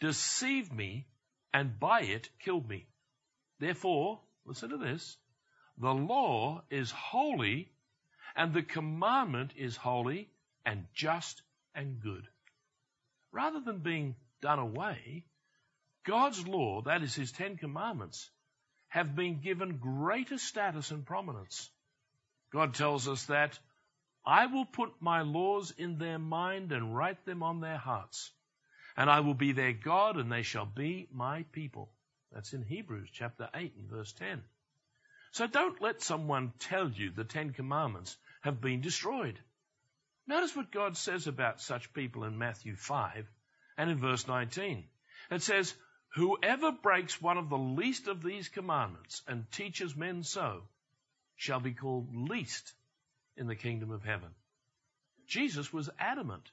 deceived 0.00 0.72
me 0.72 1.06
and 1.52 1.78
by 1.78 2.02
it 2.02 2.28
killed 2.40 2.68
me. 2.68 2.86
Therefore, 3.58 4.20
listen 4.44 4.70
to 4.70 4.78
this, 4.78 5.16
the 5.78 5.94
law 5.94 6.62
is 6.70 6.90
holy 6.90 7.70
and 8.34 8.52
the 8.52 8.62
commandment 8.62 9.52
is 9.56 9.76
holy 9.76 10.30
and 10.64 10.86
just 10.94 11.42
and 11.74 12.00
good 12.00 12.26
rather 13.32 13.60
than 13.60 13.78
being 13.78 14.14
done 14.40 14.58
away, 14.58 15.24
God's 16.04 16.46
law, 16.46 16.82
that 16.82 17.02
is 17.02 17.14
His 17.14 17.32
Ten 17.32 17.56
Commandments, 17.56 18.30
have 18.88 19.16
been 19.16 19.40
given 19.40 19.78
greater 19.78 20.38
status 20.38 20.90
and 20.90 21.04
prominence. 21.04 21.70
God 22.52 22.74
tells 22.74 23.08
us 23.08 23.24
that 23.26 23.58
I 24.24 24.46
will 24.46 24.64
put 24.64 25.02
my 25.02 25.22
laws 25.22 25.72
in 25.72 25.98
their 25.98 26.18
mind 26.18 26.70
and 26.70 26.96
write 26.96 27.24
them 27.24 27.42
on 27.42 27.60
their 27.60 27.78
hearts. 27.78 28.30
And 28.96 29.10
I 29.10 29.20
will 29.20 29.34
be 29.34 29.52
their 29.52 29.72
God 29.72 30.16
and 30.16 30.30
they 30.30 30.42
shall 30.42 30.66
be 30.66 31.08
my 31.10 31.42
people. 31.52 31.90
That's 32.30 32.52
in 32.52 32.62
Hebrews 32.62 33.08
chapter 33.12 33.48
8 33.52 33.74
and 33.76 33.90
verse 33.90 34.12
10. 34.12 34.42
So 35.32 35.46
don't 35.46 35.80
let 35.80 36.02
someone 36.02 36.52
tell 36.58 36.88
you 36.90 37.10
the 37.10 37.24
Ten 37.24 37.52
Commandments 37.52 38.16
have 38.42 38.60
been 38.60 38.80
destroyed. 38.80 39.38
Notice 40.26 40.54
what 40.54 40.70
God 40.70 40.96
says 40.96 41.26
about 41.26 41.60
such 41.60 41.92
people 41.92 42.24
in 42.24 42.38
Matthew 42.38 42.76
5 42.76 43.26
and 43.76 43.90
in 43.90 43.98
verse 43.98 44.28
19. 44.28 44.84
It 45.30 45.42
says, 45.42 45.74
Whoever 46.14 46.70
breaks 46.70 47.20
one 47.20 47.38
of 47.38 47.48
the 47.48 47.58
least 47.58 48.06
of 48.06 48.22
these 48.22 48.48
commandments 48.48 49.22
and 49.26 49.50
teaches 49.50 49.96
men 49.96 50.22
so 50.22 50.62
shall 51.36 51.60
be 51.60 51.72
called 51.72 52.14
least 52.14 52.72
in 53.36 53.46
the 53.46 53.56
kingdom 53.56 53.90
of 53.90 54.04
heaven. 54.04 54.30
Jesus 55.26 55.72
was 55.72 55.90
adamant 55.98 56.50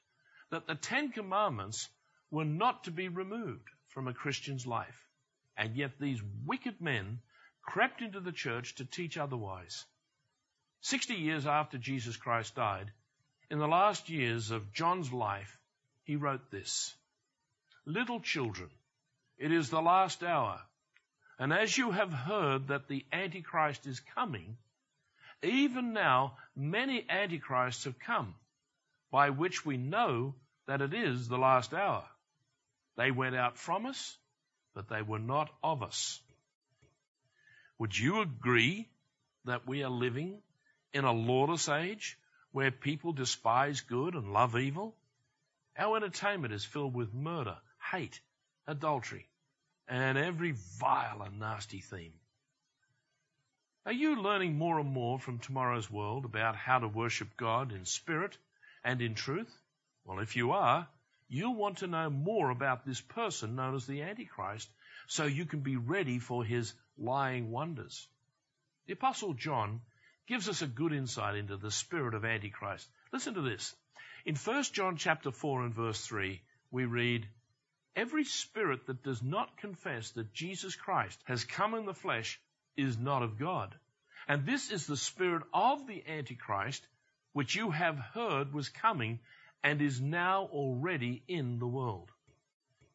that 0.50 0.66
the 0.66 0.74
Ten 0.74 1.10
Commandments 1.10 1.88
were 2.30 2.44
not 2.44 2.84
to 2.84 2.90
be 2.90 3.08
removed 3.08 3.68
from 3.88 4.08
a 4.08 4.14
Christian's 4.14 4.66
life. 4.66 5.06
And 5.56 5.76
yet 5.76 5.98
these 5.98 6.20
wicked 6.46 6.80
men 6.80 7.20
crept 7.62 8.02
into 8.02 8.20
the 8.20 8.32
church 8.32 8.74
to 8.76 8.84
teach 8.84 9.18
otherwise. 9.18 9.84
Sixty 10.80 11.14
years 11.14 11.46
after 11.46 11.76
Jesus 11.76 12.16
Christ 12.16 12.54
died, 12.54 12.90
in 13.50 13.58
the 13.58 13.68
last 13.68 14.08
years 14.08 14.50
of 14.50 14.72
John's 14.72 15.12
life, 15.12 15.58
he 16.04 16.16
wrote 16.16 16.50
this 16.50 16.94
Little 17.84 18.20
children, 18.20 18.70
it 19.38 19.52
is 19.52 19.70
the 19.70 19.82
last 19.82 20.22
hour. 20.22 20.60
And 21.38 21.52
as 21.52 21.76
you 21.76 21.90
have 21.90 22.12
heard 22.12 22.68
that 22.68 22.88
the 22.88 23.04
Antichrist 23.12 23.86
is 23.86 24.00
coming, 24.14 24.56
even 25.42 25.92
now 25.92 26.36
many 26.56 27.04
Antichrists 27.08 27.84
have 27.84 27.98
come, 27.98 28.34
by 29.10 29.30
which 29.30 29.64
we 29.64 29.76
know 29.76 30.34
that 30.66 30.80
it 30.82 30.94
is 30.94 31.28
the 31.28 31.38
last 31.38 31.74
hour. 31.74 32.04
They 32.96 33.10
went 33.10 33.36
out 33.36 33.58
from 33.58 33.86
us, 33.86 34.16
but 34.74 34.88
they 34.88 35.02
were 35.02 35.18
not 35.18 35.50
of 35.62 35.82
us. 35.82 36.20
Would 37.78 37.96
you 37.96 38.20
agree 38.20 38.88
that 39.44 39.66
we 39.66 39.82
are 39.82 39.90
living 39.90 40.42
in 40.92 41.04
a 41.04 41.12
lawless 41.12 41.68
age 41.68 42.18
where 42.52 42.70
people 42.70 43.12
despise 43.12 43.80
good 43.80 44.14
and 44.14 44.32
love 44.32 44.56
evil. 44.56 44.94
Our 45.78 45.96
entertainment 45.96 46.52
is 46.52 46.64
filled 46.64 46.94
with 46.94 47.14
murder, 47.14 47.56
hate, 47.92 48.20
adultery, 48.66 49.26
and 49.88 50.18
every 50.18 50.54
vile 50.78 51.22
and 51.22 51.38
nasty 51.38 51.80
theme. 51.80 52.12
Are 53.86 53.92
you 53.92 54.20
learning 54.20 54.58
more 54.58 54.78
and 54.78 54.92
more 54.92 55.18
from 55.18 55.38
tomorrow's 55.38 55.90
world 55.90 56.26
about 56.26 56.54
how 56.54 56.80
to 56.80 56.86
worship 56.86 57.34
God 57.38 57.72
in 57.72 57.86
spirit 57.86 58.36
and 58.84 59.00
in 59.00 59.14
truth? 59.14 59.50
Well, 60.04 60.18
if 60.18 60.36
you 60.36 60.52
are, 60.52 60.86
you'll 61.28 61.54
want 61.54 61.78
to 61.78 61.86
know 61.86 62.10
more 62.10 62.50
about 62.50 62.84
this 62.84 63.00
person 63.00 63.56
known 63.56 63.74
as 63.74 63.86
the 63.86 64.02
Antichrist 64.02 64.68
so 65.06 65.24
you 65.24 65.46
can 65.46 65.60
be 65.60 65.76
ready 65.76 66.18
for 66.18 66.44
his 66.44 66.74
lying 66.98 67.50
wonders. 67.50 68.06
The 68.86 68.92
Apostle 68.92 69.32
John 69.32 69.80
gives 70.26 70.50
us 70.50 70.60
a 70.60 70.66
good 70.66 70.92
insight 70.92 71.36
into 71.36 71.56
the 71.56 71.70
spirit 71.70 72.12
of 72.12 72.26
Antichrist. 72.26 72.86
Listen 73.12 73.32
to 73.32 73.42
this. 73.42 73.74
In 74.26 74.36
1 74.36 74.62
John 74.74 74.98
chapter 74.98 75.30
4 75.30 75.64
and 75.64 75.74
verse 75.74 76.06
3, 76.06 76.42
we 76.70 76.84
read, 76.84 77.26
Every 77.96 78.24
spirit 78.24 78.86
that 78.86 79.02
does 79.02 79.22
not 79.22 79.56
confess 79.56 80.10
that 80.10 80.34
Jesus 80.34 80.76
Christ 80.76 81.18
has 81.24 81.44
come 81.44 81.74
in 81.74 81.86
the 81.86 81.94
flesh 81.94 82.38
is 82.80 82.98
not 82.98 83.22
of 83.22 83.38
God. 83.38 83.74
And 84.28 84.46
this 84.46 84.70
is 84.70 84.86
the 84.86 84.96
spirit 84.96 85.42
of 85.52 85.86
the 85.86 86.02
Antichrist, 86.06 86.86
which 87.32 87.54
you 87.54 87.70
have 87.70 87.98
heard 87.98 88.52
was 88.52 88.68
coming 88.68 89.20
and 89.62 89.82
is 89.82 90.00
now 90.00 90.44
already 90.44 91.22
in 91.28 91.58
the 91.58 91.66
world. 91.66 92.10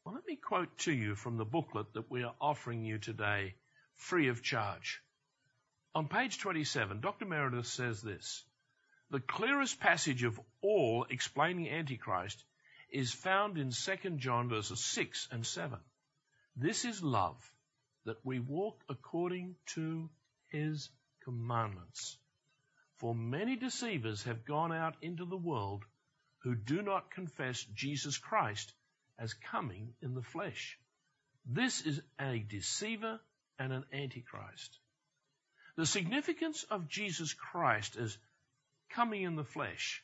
Well, 0.03 0.15
let 0.15 0.25
me 0.27 0.35
quote 0.35 0.77
to 0.79 0.91
you 0.91 1.15
from 1.15 1.37
the 1.37 1.45
booklet 1.45 1.93
that 1.93 2.09
we 2.09 2.23
are 2.23 2.35
offering 2.39 2.83
you 2.83 2.97
today 2.97 3.55
free 3.95 4.27
of 4.27 4.43
charge. 4.43 5.01
On 5.93 6.07
page 6.07 6.39
27, 6.39 7.01
Dr. 7.01 7.25
Meredith 7.25 7.67
says 7.67 8.01
this 8.01 8.43
The 9.09 9.19
clearest 9.19 9.79
passage 9.79 10.23
of 10.23 10.39
all 10.61 11.05
explaining 11.09 11.69
Antichrist 11.69 12.43
is 12.89 13.13
found 13.13 13.57
in 13.57 13.71
2 13.71 14.09
John 14.17 14.49
verses 14.49 14.83
6 14.83 15.27
and 15.31 15.45
7. 15.45 15.79
This 16.55 16.85
is 16.85 17.01
love, 17.01 17.51
that 18.05 18.23
we 18.23 18.39
walk 18.39 18.79
according 18.89 19.55
to 19.73 20.09
his 20.47 20.89
commandments. 21.23 22.17
For 22.97 23.13
many 23.13 23.55
deceivers 23.55 24.23
have 24.23 24.45
gone 24.45 24.71
out 24.71 24.95
into 25.01 25.25
the 25.25 25.37
world 25.37 25.83
who 26.43 26.55
do 26.55 26.81
not 26.81 27.11
confess 27.11 27.65
Jesus 27.73 28.17
Christ 28.17 28.71
as 29.17 29.33
coming 29.33 29.93
in 30.01 30.13
the 30.13 30.21
flesh. 30.21 30.77
This 31.45 31.81
is 31.81 32.01
a 32.19 32.39
deceiver 32.39 33.19
and 33.59 33.73
an 33.73 33.85
antichrist. 33.91 34.79
The 35.75 35.85
significance 35.85 36.63
of 36.69 36.87
Jesus 36.87 37.33
Christ 37.33 37.97
as 37.97 38.17
coming 38.89 39.23
in 39.23 39.35
the 39.35 39.43
flesh 39.43 40.03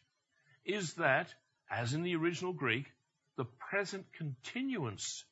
is 0.65 0.93
that, 0.96 1.34
as 1.70 1.93
in 1.93 2.03
the 2.03 2.15
original 2.15 2.53
Greek, 2.53 2.91
the 3.38 3.46
present 3.46 4.05
continuance 4.13 5.24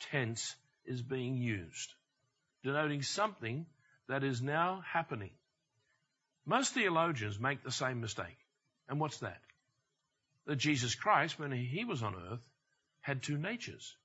tense 0.00 0.54
is 0.84 1.02
being 1.02 1.36
used, 1.36 1.92
denoting 2.68 3.02
something 3.02 3.64
that 4.08 4.22
is 4.22 4.42
now 4.42 4.82
happening. 4.92 5.30
Most 6.44 6.74
theologians 6.74 7.40
make 7.40 7.62
the 7.62 7.70
same 7.70 8.02
mistake. 8.02 8.36
And 8.88 9.00
what's 9.00 9.18
that? 9.20 9.40
That 10.46 10.56
Jesus 10.56 10.94
Christ, 10.94 11.38
when 11.38 11.50
he 11.50 11.84
was 11.84 12.02
on 12.02 12.14
earth, 12.14 12.44
had 13.00 13.22
two 13.22 13.38
natures. 13.38 13.96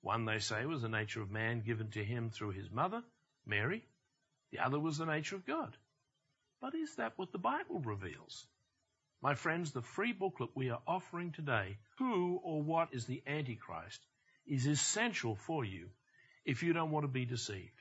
One, 0.00 0.24
they 0.24 0.38
say, 0.38 0.64
was 0.64 0.80
the 0.80 0.88
nature 0.88 1.20
of 1.20 1.30
man 1.30 1.60
given 1.60 1.90
to 1.90 2.02
him 2.02 2.30
through 2.30 2.52
his 2.52 2.70
mother, 2.70 3.02
Mary. 3.44 3.84
The 4.50 4.60
other 4.60 4.80
was 4.80 4.96
the 4.96 5.04
nature 5.04 5.36
of 5.36 5.46
God. 5.46 5.76
But 6.62 6.74
is 6.74 6.94
that 6.96 7.12
what 7.16 7.32
the 7.32 7.38
Bible 7.38 7.80
reveals? 7.80 8.46
My 9.20 9.34
friends, 9.34 9.72
the 9.72 9.82
free 9.82 10.12
booklet 10.12 10.50
we 10.54 10.70
are 10.70 10.80
offering 10.86 11.32
today, 11.32 11.76
Who 11.98 12.40
or 12.42 12.62
What 12.62 12.88
is 12.92 13.04
the 13.04 13.22
Antichrist, 13.26 14.00
is 14.46 14.66
essential 14.66 15.34
for 15.34 15.64
you 15.64 15.88
if 16.46 16.62
you 16.62 16.72
don't 16.72 16.92
want 16.92 17.04
to 17.04 17.08
be 17.08 17.26
deceived. 17.26 17.75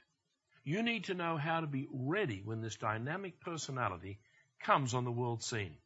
You 0.67 0.81
need 0.81 1.03
to 1.05 1.13
know 1.13 1.37
how 1.37 1.59
to 1.61 1.67
be 1.67 1.87
ready 1.91 2.41
when 2.43 2.59
this 2.59 2.75
dynamic 2.75 3.39
personality 3.39 4.17
comes 4.59 4.95
on 4.95 5.05
the 5.05 5.11
world 5.11 5.43
scene. 5.43 5.77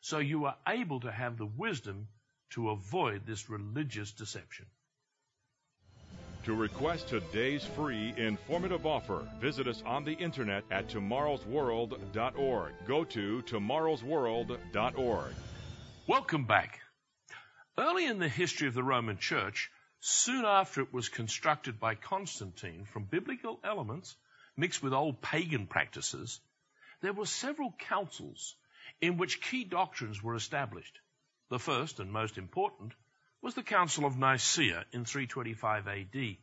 So 0.00 0.20
you 0.20 0.46
are 0.46 0.56
able 0.66 1.00
to 1.00 1.12
have 1.12 1.36
the 1.36 1.44
wisdom 1.44 2.08
to 2.50 2.70
avoid 2.70 3.26
this 3.26 3.50
religious 3.50 4.12
deception. 4.12 4.64
To 6.44 6.54
request 6.54 7.08
today's 7.08 7.66
free 7.66 8.14
informative 8.16 8.86
offer, 8.86 9.28
visit 9.38 9.66
us 9.66 9.82
on 9.84 10.04
the 10.04 10.14
internet 10.14 10.64
at 10.70 10.88
tomorrowsworld.org. 10.88 12.72
Go 12.86 13.04
to 13.04 13.42
tomorrowsworld.org. 13.42 15.34
Welcome 16.06 16.44
back. 16.44 16.80
Early 17.76 18.06
in 18.06 18.18
the 18.18 18.28
history 18.28 18.68
of 18.68 18.74
the 18.74 18.82
Roman 18.82 19.18
Church, 19.18 19.70
soon 20.00 20.44
after 20.44 20.82
it 20.82 20.92
was 20.92 21.08
constructed 21.08 21.80
by 21.80 21.94
Constantine 21.94 22.84
from 22.84 23.04
biblical 23.04 23.60
elements 23.64 24.16
mixed 24.56 24.82
with 24.82 24.92
old 24.92 25.20
pagan 25.20 25.66
practices, 25.66 26.40
there 27.00 27.12
were 27.12 27.26
several 27.26 27.72
councils 27.78 28.54
in 29.00 29.16
which 29.16 29.40
key 29.40 29.64
doctrines 29.64 30.22
were 30.22 30.34
established. 30.34 30.98
The 31.48 31.58
first 31.58 32.00
and 32.00 32.12
most 32.12 32.38
important 32.38 32.92
was 33.42 33.54
the 33.54 33.62
Council 33.62 34.04
of 34.04 34.18
Nicaea 34.18 34.84
in 34.92 35.04
325 35.04 35.88
AD. 35.88 36.36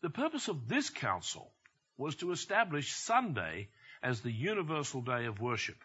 The 0.00 0.10
purpose 0.10 0.48
of 0.48 0.68
this 0.68 0.90
council 0.90 1.52
was 1.96 2.16
to 2.16 2.32
establish 2.32 2.92
Sunday 2.92 3.68
as 4.02 4.20
the 4.20 4.32
universal 4.32 5.02
day 5.02 5.26
of 5.26 5.40
worship. 5.40 5.76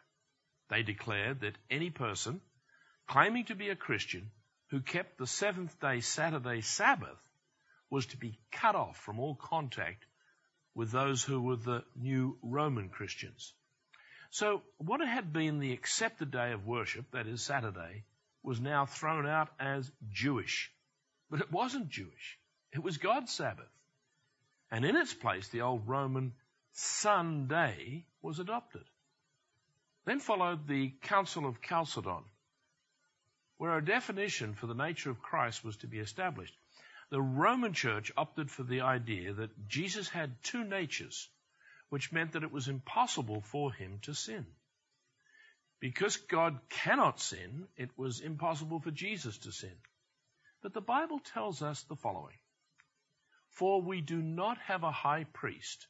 They 0.70 0.84
declared 0.84 1.42
that 1.42 1.58
any 1.70 1.90
person 1.90 2.42
claiming 3.08 3.46
to 3.46 3.56
be 3.56 3.70
a 3.70 3.76
Christian 3.76 4.32
who 4.74 4.82
kept 4.82 5.20
the 5.20 5.28
seventh 5.28 5.80
day 5.80 6.00
Saturday 6.00 6.60
Sabbath 6.62 7.20
was 7.92 8.08
to 8.08 8.18
be 8.18 8.40
cut 8.52 8.74
off 8.74 8.98
from 8.98 9.20
all 9.20 9.36
contact 9.36 10.04
with 10.74 10.90
those 10.90 11.22
who 11.22 11.40
were 11.40 11.58
the 11.58 11.84
new 11.96 12.40
Roman 12.42 12.90
Christians. 12.90 13.54
So 14.32 14.64
what 14.80 15.00
had 15.00 15.32
been 15.32 15.60
the 15.60 15.74
accepted 15.74 16.32
day 16.32 16.54
of 16.54 16.66
worship, 16.66 17.06
that 17.12 17.28
is 17.28 17.44
Saturday, 17.44 18.04
was 18.42 18.60
now 18.60 18.88
thrown 18.88 19.28
out 19.28 19.50
as 19.60 19.92
Jewish. 20.12 20.72
But 21.30 21.42
it 21.42 21.52
wasn't 21.52 21.90
Jewish. 21.90 22.40
It 22.72 22.82
was 22.82 22.98
God's 22.98 23.32
Sabbath. 23.32 23.70
And 24.72 24.86
in 24.86 24.96
its 24.96 25.14
place, 25.14 25.50
the 25.50 25.62
old 25.62 25.88
Roman 25.88 26.34
Sunday 26.72 28.06
was 28.24 28.40
adopted. 28.40 28.86
Then 30.06 30.20
followed 30.20 30.68
the 30.68 30.96
Council 31.04 31.46
of 31.46 31.62
Chalcedon, 31.62 32.24
where 33.64 33.78
a 33.78 33.86
definition 33.86 34.54
for 34.54 34.68
the 34.68 34.74
nature 34.74 35.10
of 35.10 35.22
Christ 35.22 35.64
was 35.64 35.78
to 35.78 35.88
be 35.88 35.98
established. 35.98 36.54
The 37.12 37.22
Roman 37.22 37.72
Church 37.72 38.12
opted 38.18 38.52
for 38.52 38.64
the 38.64 38.82
idea 38.82 39.32
that 39.32 39.70
Jesus 39.70 40.10
had 40.10 40.44
two 40.44 40.66
natures, 40.66 41.30
which 41.88 42.12
meant 42.12 42.34
that 42.34 42.44
it 42.44 42.52
was 42.52 42.68
impossible 42.68 43.40
for 43.40 43.72
him 43.72 44.00
to 44.02 44.14
sin. 44.14 44.46
Because 45.80 46.18
God 46.18 46.60
cannot 46.72 47.22
sin, 47.22 47.70
it 47.78 47.90
was 47.98 48.20
impossible 48.20 48.82
for 48.82 48.92
Jesus 48.92 49.38
to 49.38 49.54
sin. 49.54 49.78
But 50.62 50.74
the 50.74 50.82
Bible 50.82 51.22
tells 51.34 51.62
us 51.62 51.84
the 51.84 51.96
following 51.96 52.36
For 53.48 53.82
we 53.82 54.02
do 54.02 54.22
not 54.22 54.58
have 54.68 54.84
a 54.84 54.92
high 54.92 55.24
priest 55.24 55.88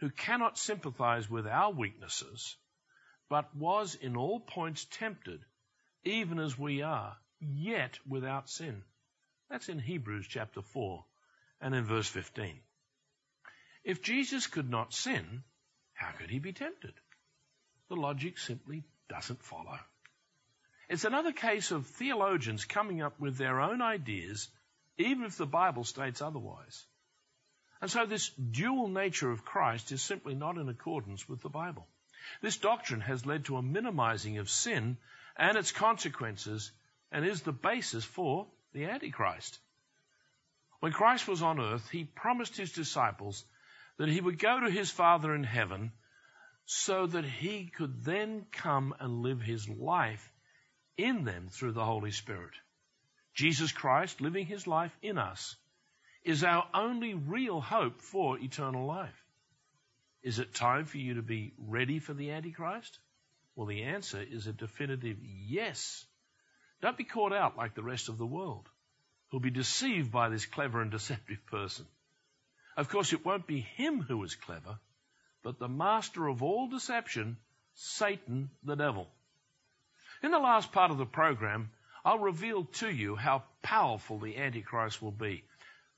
who 0.00 0.10
cannot 0.10 0.58
sympathize 0.58 1.30
with 1.30 1.46
our 1.46 1.72
weaknesses, 1.72 2.54
but 3.30 3.56
was 3.56 3.94
in 3.94 4.14
all 4.14 4.40
points 4.40 4.86
tempted, 4.90 5.42
even 6.08 6.38
as 6.38 6.58
we 6.58 6.82
are, 6.82 7.16
yet 7.40 7.98
without 8.08 8.48
sin. 8.48 8.82
That's 9.50 9.68
in 9.68 9.78
Hebrews 9.78 10.26
chapter 10.28 10.62
4 10.62 11.04
and 11.60 11.74
in 11.74 11.84
verse 11.84 12.08
15. 12.08 12.58
If 13.84 14.02
Jesus 14.02 14.46
could 14.46 14.70
not 14.70 14.92
sin, 14.92 15.44
how 15.94 16.10
could 16.12 16.30
he 16.30 16.38
be 16.38 16.52
tempted? 16.52 16.94
The 17.88 17.96
logic 17.96 18.38
simply 18.38 18.84
doesn't 19.08 19.42
follow. 19.42 19.78
It's 20.88 21.04
another 21.04 21.32
case 21.32 21.70
of 21.70 21.86
theologians 21.86 22.64
coming 22.64 23.02
up 23.02 23.20
with 23.20 23.36
their 23.36 23.60
own 23.60 23.82
ideas, 23.82 24.48
even 24.96 25.24
if 25.24 25.36
the 25.36 25.46
Bible 25.46 25.84
states 25.84 26.22
otherwise. 26.22 26.84
And 27.80 27.90
so 27.90 28.06
this 28.06 28.30
dual 28.30 28.88
nature 28.88 29.30
of 29.30 29.44
Christ 29.44 29.92
is 29.92 30.02
simply 30.02 30.34
not 30.34 30.56
in 30.56 30.68
accordance 30.68 31.28
with 31.28 31.42
the 31.42 31.48
Bible. 31.48 31.86
This 32.40 32.56
doctrine 32.56 33.00
has 33.02 33.26
led 33.26 33.44
to 33.46 33.56
a 33.56 33.62
minimizing 33.62 34.38
of 34.38 34.50
sin 34.50 34.96
and 35.38 35.56
its 35.56 35.72
consequences 35.72 36.72
and 37.12 37.24
is 37.24 37.42
the 37.42 37.52
basis 37.52 38.04
for 38.04 38.46
the 38.72 38.86
Antichrist. 38.86 39.58
When 40.80 40.92
Christ 40.92 41.26
was 41.26 41.42
on 41.42 41.60
earth, 41.60 41.88
he 41.90 42.04
promised 42.04 42.56
his 42.56 42.72
disciples 42.72 43.44
that 43.96 44.08
he 44.08 44.20
would 44.20 44.38
go 44.38 44.60
to 44.60 44.70
his 44.70 44.90
Father 44.90 45.34
in 45.34 45.44
heaven 45.44 45.92
so 46.66 47.06
that 47.06 47.24
he 47.24 47.66
could 47.66 48.04
then 48.04 48.46
come 48.52 48.94
and 49.00 49.22
live 49.22 49.40
his 49.40 49.68
life 49.68 50.32
in 50.96 51.24
them 51.24 51.48
through 51.50 51.72
the 51.72 51.84
Holy 51.84 52.10
Spirit. 52.10 52.54
Jesus 53.34 53.72
Christ 53.72 54.20
living 54.20 54.46
his 54.46 54.66
life 54.66 54.96
in 55.00 55.16
us 55.16 55.56
is 56.24 56.44
our 56.44 56.68
only 56.74 57.14
real 57.14 57.60
hope 57.60 58.02
for 58.02 58.38
eternal 58.38 58.86
life. 58.86 59.24
Is 60.22 60.38
it 60.38 60.54
time 60.54 60.84
for 60.84 60.98
you 60.98 61.14
to 61.14 61.22
be 61.22 61.54
ready 61.56 62.00
for 62.00 62.12
the 62.12 62.32
Antichrist? 62.32 62.98
Well, 63.58 63.66
the 63.66 63.82
answer 63.82 64.22
is 64.22 64.46
a 64.46 64.52
definitive 64.52 65.18
yes. 65.20 66.06
Don't 66.80 66.96
be 66.96 67.02
caught 67.02 67.32
out 67.32 67.56
like 67.56 67.74
the 67.74 67.82
rest 67.82 68.08
of 68.08 68.16
the 68.16 68.24
world 68.24 68.68
who'll 69.28 69.40
be 69.40 69.50
deceived 69.50 70.12
by 70.12 70.28
this 70.28 70.46
clever 70.46 70.80
and 70.80 70.92
deceptive 70.92 71.44
person. 71.46 71.84
Of 72.76 72.88
course, 72.88 73.12
it 73.12 73.24
won't 73.24 73.48
be 73.48 73.62
him 73.62 74.00
who 74.00 74.22
is 74.22 74.36
clever, 74.36 74.78
but 75.42 75.58
the 75.58 75.66
master 75.66 76.28
of 76.28 76.40
all 76.40 76.68
deception, 76.68 77.36
Satan 77.74 78.48
the 78.62 78.76
devil. 78.76 79.08
In 80.22 80.30
the 80.30 80.38
last 80.38 80.70
part 80.70 80.92
of 80.92 80.98
the 80.98 81.04
program, 81.04 81.72
I'll 82.04 82.20
reveal 82.20 82.66
to 82.74 82.88
you 82.88 83.16
how 83.16 83.42
powerful 83.60 84.20
the 84.20 84.36
Antichrist 84.36 85.02
will 85.02 85.10
be. 85.10 85.42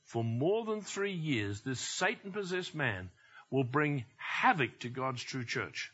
For 0.05 0.25
more 0.25 0.65
than 0.65 0.81
three 0.81 1.13
years, 1.13 1.61
this 1.61 1.79
Satan 1.79 2.33
possessed 2.33 2.75
man 2.75 3.11
will 3.51 3.65
bring 3.65 4.07
havoc 4.17 4.79
to 4.79 4.89
God's 4.89 5.23
true 5.23 5.45
church. 5.45 5.93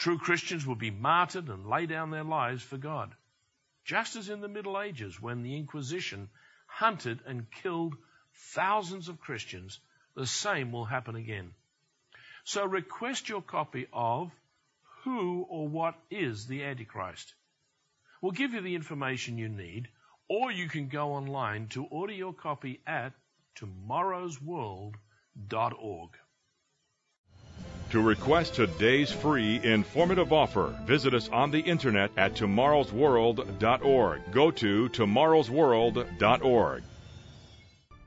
True 0.00 0.18
Christians 0.18 0.66
will 0.66 0.80
be 0.88 0.90
martyred 0.90 1.48
and 1.48 1.64
lay 1.64 1.86
down 1.86 2.10
their 2.10 2.24
lives 2.24 2.62
for 2.62 2.76
God 2.76 3.14
just 3.90 4.16
as 4.16 4.28
in 4.28 4.40
the 4.40 4.48
Middle 4.48 4.80
Ages 4.80 5.20
when 5.20 5.42
the 5.42 5.56
Inquisition 5.56 6.30
hunted 6.66 7.20
and 7.26 7.50
killed 7.50 7.96
thousands 8.54 9.08
of 9.08 9.20
Christians, 9.20 9.80
the 10.14 10.26
same 10.26 10.70
will 10.70 10.84
happen 10.84 11.16
again. 11.16 11.50
So 12.44 12.64
request 12.64 13.28
your 13.28 13.42
copy 13.42 13.88
of 13.92 14.30
Who 15.02 15.44
or 15.48 15.68
What 15.68 15.96
is 16.08 16.46
the 16.46 16.62
Antichrist? 16.62 17.34
We'll 18.20 18.30
give 18.32 18.54
you 18.54 18.60
the 18.60 18.76
information 18.76 19.38
you 19.38 19.48
need, 19.48 19.88
or 20.28 20.52
you 20.52 20.68
can 20.68 20.88
go 20.88 21.14
online 21.14 21.66
to 21.70 21.86
order 21.86 22.12
your 22.12 22.34
copy 22.34 22.80
at 22.86 23.12
tomorrowsworld.org. 23.56 26.10
To 27.90 28.00
request 28.00 28.54
today's 28.54 29.10
free 29.10 29.60
informative 29.64 30.32
offer, 30.32 30.78
visit 30.84 31.12
us 31.12 31.28
on 31.28 31.50
the 31.50 31.58
internet 31.58 32.12
at 32.16 32.34
tomorrowsworld.org. 32.34 34.30
Go 34.30 34.50
to 34.52 34.88
tomorrowsworld.org. 34.88 36.84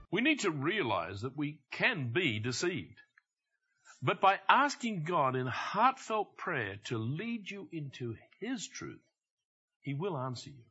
We 0.10 0.22
need 0.22 0.40
to 0.42 0.52
realize 0.52 1.20
that 1.22 1.36
we 1.36 1.60
can 1.72 2.14
be 2.14 2.40
deceived. 2.40 2.98
But 4.02 4.22
by 4.22 4.40
asking 4.48 5.04
God 5.04 5.36
in 5.36 5.48
heartfelt 5.48 6.38
prayer 6.38 6.78
to 6.86 6.98
lead 6.98 7.52
you 7.52 7.68
into 7.74 8.16
His 8.40 8.66
truth, 8.66 9.04
He 9.82 9.94
will 9.94 10.18
answer 10.18 10.50
you. 10.52 10.64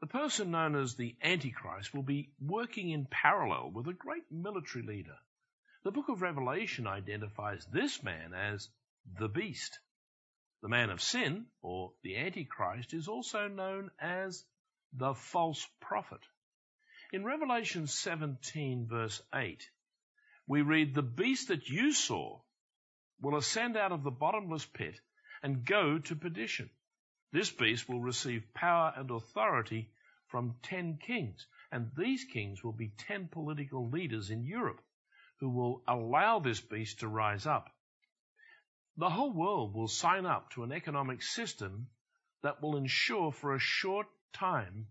The 0.00 0.06
person 0.06 0.50
known 0.50 0.76
as 0.76 0.94
the 0.94 1.14
Antichrist 1.22 1.92
will 1.92 2.04
be 2.04 2.30
working 2.40 2.88
in 2.88 3.04
parallel 3.10 3.70
with 3.70 3.86
a 3.86 3.92
great 3.92 4.24
military 4.30 4.82
leader. 4.86 5.18
The 5.86 5.92
book 5.92 6.08
of 6.08 6.20
Revelation 6.20 6.88
identifies 6.88 7.64
this 7.66 8.02
man 8.02 8.34
as 8.34 8.68
the 9.20 9.28
beast. 9.28 9.78
The 10.60 10.68
man 10.68 10.90
of 10.90 11.00
sin, 11.00 11.46
or 11.62 11.92
the 12.02 12.16
Antichrist, 12.16 12.92
is 12.92 13.06
also 13.06 13.46
known 13.46 13.92
as 14.00 14.44
the 14.92 15.14
false 15.14 15.64
prophet. 15.78 16.18
In 17.12 17.24
Revelation 17.24 17.86
17 17.86 18.88
verse 18.88 19.22
8, 19.32 19.70
we 20.48 20.62
read, 20.62 20.92
The 20.92 21.02
beast 21.02 21.46
that 21.48 21.68
you 21.68 21.92
saw 21.92 22.40
will 23.20 23.36
ascend 23.36 23.76
out 23.76 23.92
of 23.92 24.02
the 24.02 24.10
bottomless 24.10 24.66
pit 24.66 25.00
and 25.40 25.64
go 25.64 26.00
to 26.00 26.16
perdition. 26.16 26.68
This 27.30 27.52
beast 27.52 27.88
will 27.88 28.00
receive 28.00 28.52
power 28.54 28.92
and 28.96 29.08
authority 29.12 29.92
from 30.26 30.56
ten 30.62 30.98
kings, 30.98 31.46
and 31.70 31.92
these 31.96 32.24
kings 32.24 32.64
will 32.64 32.72
be 32.72 32.88
ten 32.98 33.28
political 33.28 33.88
leaders 33.88 34.30
in 34.30 34.44
Europe 34.44 34.82
who 35.40 35.50
will 35.50 35.82
allow 35.86 36.38
this 36.38 36.60
beast 36.60 37.00
to 37.00 37.08
rise 37.08 37.46
up. 37.46 37.68
The 38.96 39.10
whole 39.10 39.32
world 39.32 39.74
will 39.74 39.88
sign 39.88 40.24
up 40.24 40.50
to 40.52 40.62
an 40.62 40.72
economic 40.72 41.22
system 41.22 41.88
that 42.42 42.62
will 42.62 42.76
ensure 42.76 43.32
for 43.32 43.54
a 43.54 43.58
short 43.58 44.06
time 44.32 44.86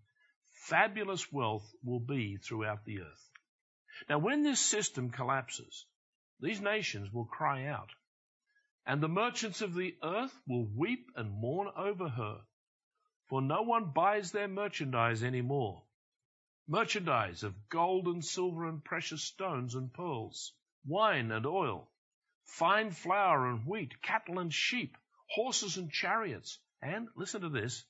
fabulous 0.68 1.32
wealth 1.32 1.74
will 1.84 2.00
be 2.00 2.38
throughout 2.38 2.86
the 2.86 3.02
earth. 3.02 3.30
Now, 4.10 4.20
when 4.20 4.44
this 4.44 4.60
system 4.60 5.10
collapses, 5.10 5.86
these 6.40 6.62
nations 6.62 7.12
will 7.14 7.26
cry 7.26 7.66
out, 7.68 7.90
and 8.86 9.02
the 9.02 9.08
merchants 9.08 9.62
of 9.62 9.74
the 9.74 9.96
earth 10.04 10.38
will 10.48 10.66
weep 10.66 11.12
and 11.16 11.32
mourn 11.32 11.70
over 11.76 12.10
her, 12.10 12.42
for 13.30 13.42
no 13.42 13.62
one 13.62 13.92
buys 13.92 14.32
their 14.32 14.48
merchandise 14.48 15.24
any 15.24 15.42
more. 15.42 15.85
Merchandise 16.68 17.44
of 17.44 17.70
gold 17.70 18.08
and 18.08 18.26
silver 18.26 18.66
and 18.66 18.84
precious 18.84 19.24
stones 19.24 19.76
and 19.76 19.94
pearls, 19.94 20.52
wine 20.84 21.32
and 21.32 21.46
oil, 21.46 21.92
fine 22.44 22.90
flour 22.90 23.48
and 23.48 23.68
wheat, 23.68 24.02
cattle 24.02 24.40
and 24.40 24.52
sheep, 24.52 24.98
horses 25.30 25.78
and 25.78 25.92
chariots, 25.92 26.60
and, 26.82 27.08
listen 27.16 27.42
to 27.42 27.50
this, 27.50 27.86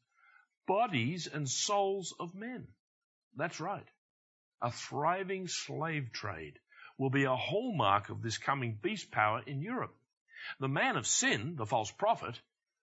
bodies 0.68 1.28
and 1.28 1.50
souls 1.50 2.14
of 2.20 2.36
men. 2.36 2.68
That's 3.36 3.62
right. 3.62 3.88
A 4.62 4.72
thriving 4.72 5.48
slave 5.48 6.12
trade 6.12 6.60
will 6.98 7.10
be 7.10 7.24
a 7.24 7.36
hallmark 7.36 8.10
of 8.10 8.22
this 8.22 8.38
coming 8.38 8.78
beast 8.82 9.10
power 9.10 9.42
in 9.46 9.62
Europe. 9.62 9.96
The 10.60 10.68
man 10.68 10.98
of 10.98 11.08
sin, 11.08 11.56
the 11.56 11.66
false 11.66 11.92
prophet, 11.92 12.40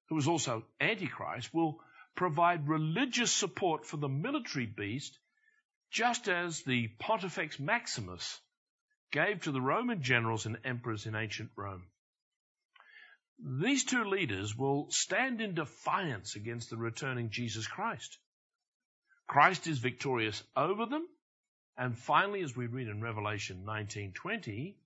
who 0.08 0.16
is 0.16 0.26
also 0.28 0.64
Antichrist, 0.80 1.52
will 1.52 1.80
provide 2.14 2.68
religious 2.68 3.32
support 3.32 3.86
for 3.86 3.98
the 3.98 4.08
military 4.08 4.66
beast, 4.66 5.18
just 5.92 6.28
as 6.28 6.62
the 6.62 6.88
Pontifex 6.98 7.60
Maximus 7.60 8.40
gave 9.10 9.42
to 9.42 9.52
the 9.52 9.60
Roman 9.60 10.02
generals 10.02 10.46
and 10.46 10.58
emperors 10.64 11.06
in 11.06 11.14
ancient 11.14 11.50
Rome. 11.54 11.86
These 13.38 13.84
two 13.84 14.04
leaders 14.04 14.56
will 14.56 14.90
stand 14.90 15.40
in 15.40 15.54
defiance 15.54 16.34
against 16.34 16.70
the 16.70 16.76
returning 16.76 17.30
Jesus 17.30 17.66
Christ. 17.66 18.18
Christ 19.26 19.66
is 19.66 19.78
victorious 19.78 20.42
over 20.56 20.86
them 20.86 21.06
and 21.76 21.98
finally, 21.98 22.42
as 22.42 22.54
we 22.54 22.66
read 22.66 22.88
in 22.88 23.00
Revelation 23.00 23.64
19:20, 23.64 24.76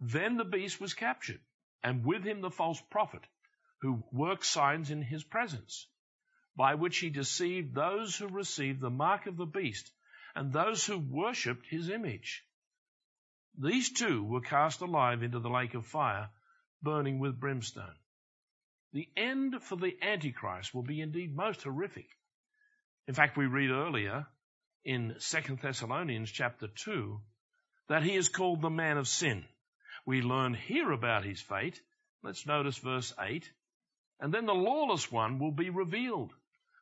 then 0.00 0.36
the 0.36 0.44
beast 0.44 0.80
was 0.80 0.92
captured, 0.92 1.40
and 1.82 2.04
with 2.04 2.22
him 2.22 2.42
the 2.42 2.50
false 2.50 2.80
prophet, 2.90 3.26
who 3.78 4.04
worked 4.12 4.44
signs 4.44 4.90
in 4.90 5.00
his 5.00 5.24
presence, 5.24 5.88
by 6.54 6.74
which 6.74 6.98
he 6.98 7.08
deceived 7.08 7.74
those 7.74 8.16
who 8.16 8.28
received 8.28 8.80
the 8.80 8.90
mark 8.90 9.26
of 9.26 9.36
the 9.36 9.46
beast 9.46 9.90
and 10.36 10.52
those 10.52 10.84
who 10.84 10.98
worshipped 10.98 11.66
his 11.66 11.88
image. 11.88 12.44
These 13.58 13.90
two 13.92 14.22
were 14.22 14.42
cast 14.42 14.82
alive 14.82 15.22
into 15.22 15.40
the 15.40 15.48
lake 15.48 15.72
of 15.72 15.86
fire, 15.86 16.28
burning 16.82 17.18
with 17.18 17.40
brimstone. 17.40 17.96
The 18.92 19.08
end 19.16 19.62
for 19.62 19.76
the 19.76 19.96
Antichrist 20.02 20.74
will 20.74 20.82
be 20.82 21.00
indeed 21.00 21.34
most 21.34 21.62
horrific. 21.62 22.10
In 23.08 23.14
fact, 23.14 23.38
we 23.38 23.46
read 23.46 23.70
earlier 23.70 24.26
in 24.84 25.16
2 25.18 25.56
Thessalonians 25.56 26.30
chapter 26.30 26.68
2 26.68 27.18
that 27.88 28.02
he 28.02 28.14
is 28.14 28.28
called 28.28 28.60
the 28.60 28.68
man 28.68 28.98
of 28.98 29.08
sin. 29.08 29.46
We 30.04 30.20
learn 30.20 30.52
here 30.52 30.92
about 30.92 31.24
his 31.24 31.40
fate. 31.40 31.80
Let's 32.22 32.44
notice 32.44 32.76
verse 32.76 33.14
8. 33.18 33.50
And 34.20 34.34
then 34.34 34.44
the 34.44 34.54
lawless 34.54 35.10
one 35.10 35.38
will 35.38 35.52
be 35.52 35.70
revealed, 35.70 36.34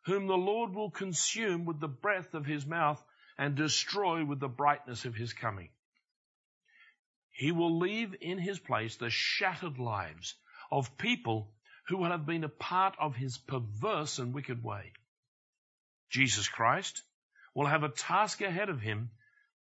whom 0.06 0.26
the 0.26 0.36
Lord 0.36 0.74
will 0.74 0.90
consume 0.90 1.66
with 1.66 1.78
the 1.78 1.88
breath 1.88 2.34
of 2.34 2.46
his 2.46 2.66
mouth 2.66 3.02
and 3.38 3.54
destroy 3.54 4.24
with 4.24 4.40
the 4.40 4.48
brightness 4.48 5.04
of 5.04 5.14
his 5.14 5.32
coming. 5.32 5.70
He 7.30 7.50
will 7.50 7.78
leave 7.78 8.14
in 8.20 8.38
his 8.38 8.58
place 8.58 8.96
the 8.96 9.10
shattered 9.10 9.78
lives 9.78 10.36
of 10.70 10.96
people 10.98 11.52
who 11.88 11.96
will 11.96 12.10
have 12.10 12.26
been 12.26 12.44
a 12.44 12.48
part 12.48 12.94
of 12.98 13.16
his 13.16 13.36
perverse 13.38 14.18
and 14.18 14.32
wicked 14.32 14.62
way. 14.62 14.92
Jesus 16.10 16.48
Christ 16.48 17.02
will 17.54 17.66
have 17.66 17.82
a 17.82 17.88
task 17.88 18.40
ahead 18.40 18.68
of 18.68 18.80
him 18.80 19.10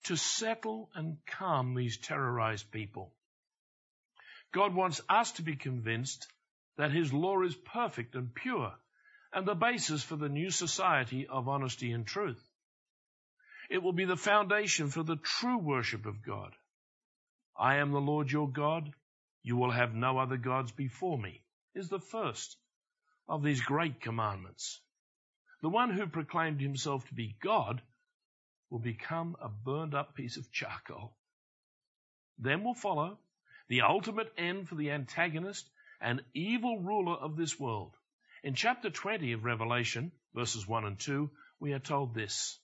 to 0.03 0.15
settle 0.15 0.89
and 0.93 1.17
calm 1.25 1.73
these 1.73 1.97
terrorized 1.97 2.71
people. 2.71 3.11
God 4.51 4.75
wants 4.75 5.01
us 5.09 5.31
to 5.33 5.41
be 5.41 5.55
convinced 5.55 6.27
that 6.77 6.91
his 6.91 7.11
law 7.11 7.41
is 7.41 7.55
perfect 7.55 8.15
and 8.15 8.33
pure 8.33 8.73
and 9.31 9.47
the 9.47 9.55
basis 9.55 10.03
for 10.03 10.15
the 10.15 10.29
new 10.29 10.51
society 10.51 11.27
of 11.27 11.47
honesty 11.47 11.91
and 11.91 12.05
truth. 12.05 12.41
It 13.73 13.81
will 13.81 13.91
be 13.91 14.05
the 14.05 14.15
foundation 14.15 14.91
for 14.91 15.01
the 15.01 15.15
true 15.15 15.57
worship 15.57 16.05
of 16.05 16.21
God. 16.21 16.55
I 17.57 17.77
am 17.77 17.91
the 17.91 17.99
Lord 17.99 18.31
your 18.31 18.47
God. 18.47 18.93
You 19.41 19.57
will 19.57 19.71
have 19.71 19.95
no 19.95 20.19
other 20.19 20.37
gods 20.37 20.71
before 20.71 21.17
me 21.17 21.41
is 21.73 21.89
the 21.89 21.99
first 21.99 22.55
of 23.27 23.41
these 23.41 23.61
great 23.61 23.99
commandments. 23.99 24.79
The 25.63 25.69
one 25.69 25.89
who 25.89 26.05
proclaimed 26.05 26.61
himself 26.61 27.07
to 27.07 27.15
be 27.15 27.35
God 27.41 27.81
will 28.69 28.77
become 28.77 29.35
a 29.41 29.49
burned 29.49 29.95
up 29.95 30.13
piece 30.13 30.37
of 30.37 30.51
charcoal. 30.51 31.17
Then 32.37 32.63
will 32.63 32.75
follow 32.75 33.17
the 33.69 33.81
ultimate 33.81 34.31
end 34.37 34.69
for 34.69 34.75
the 34.75 34.91
antagonist 34.91 35.67
and 35.99 36.21
evil 36.35 36.77
ruler 36.77 37.15
of 37.15 37.37
this 37.37 37.59
world. 37.59 37.97
In 38.43 38.53
chapter 38.53 38.91
20 38.91 39.31
of 39.31 39.43
Revelation, 39.43 40.11
verses 40.35 40.67
1 40.67 40.85
and 40.85 40.99
2, 40.99 41.31
we 41.59 41.73
are 41.73 41.79
told 41.79 42.13
this. 42.13 42.59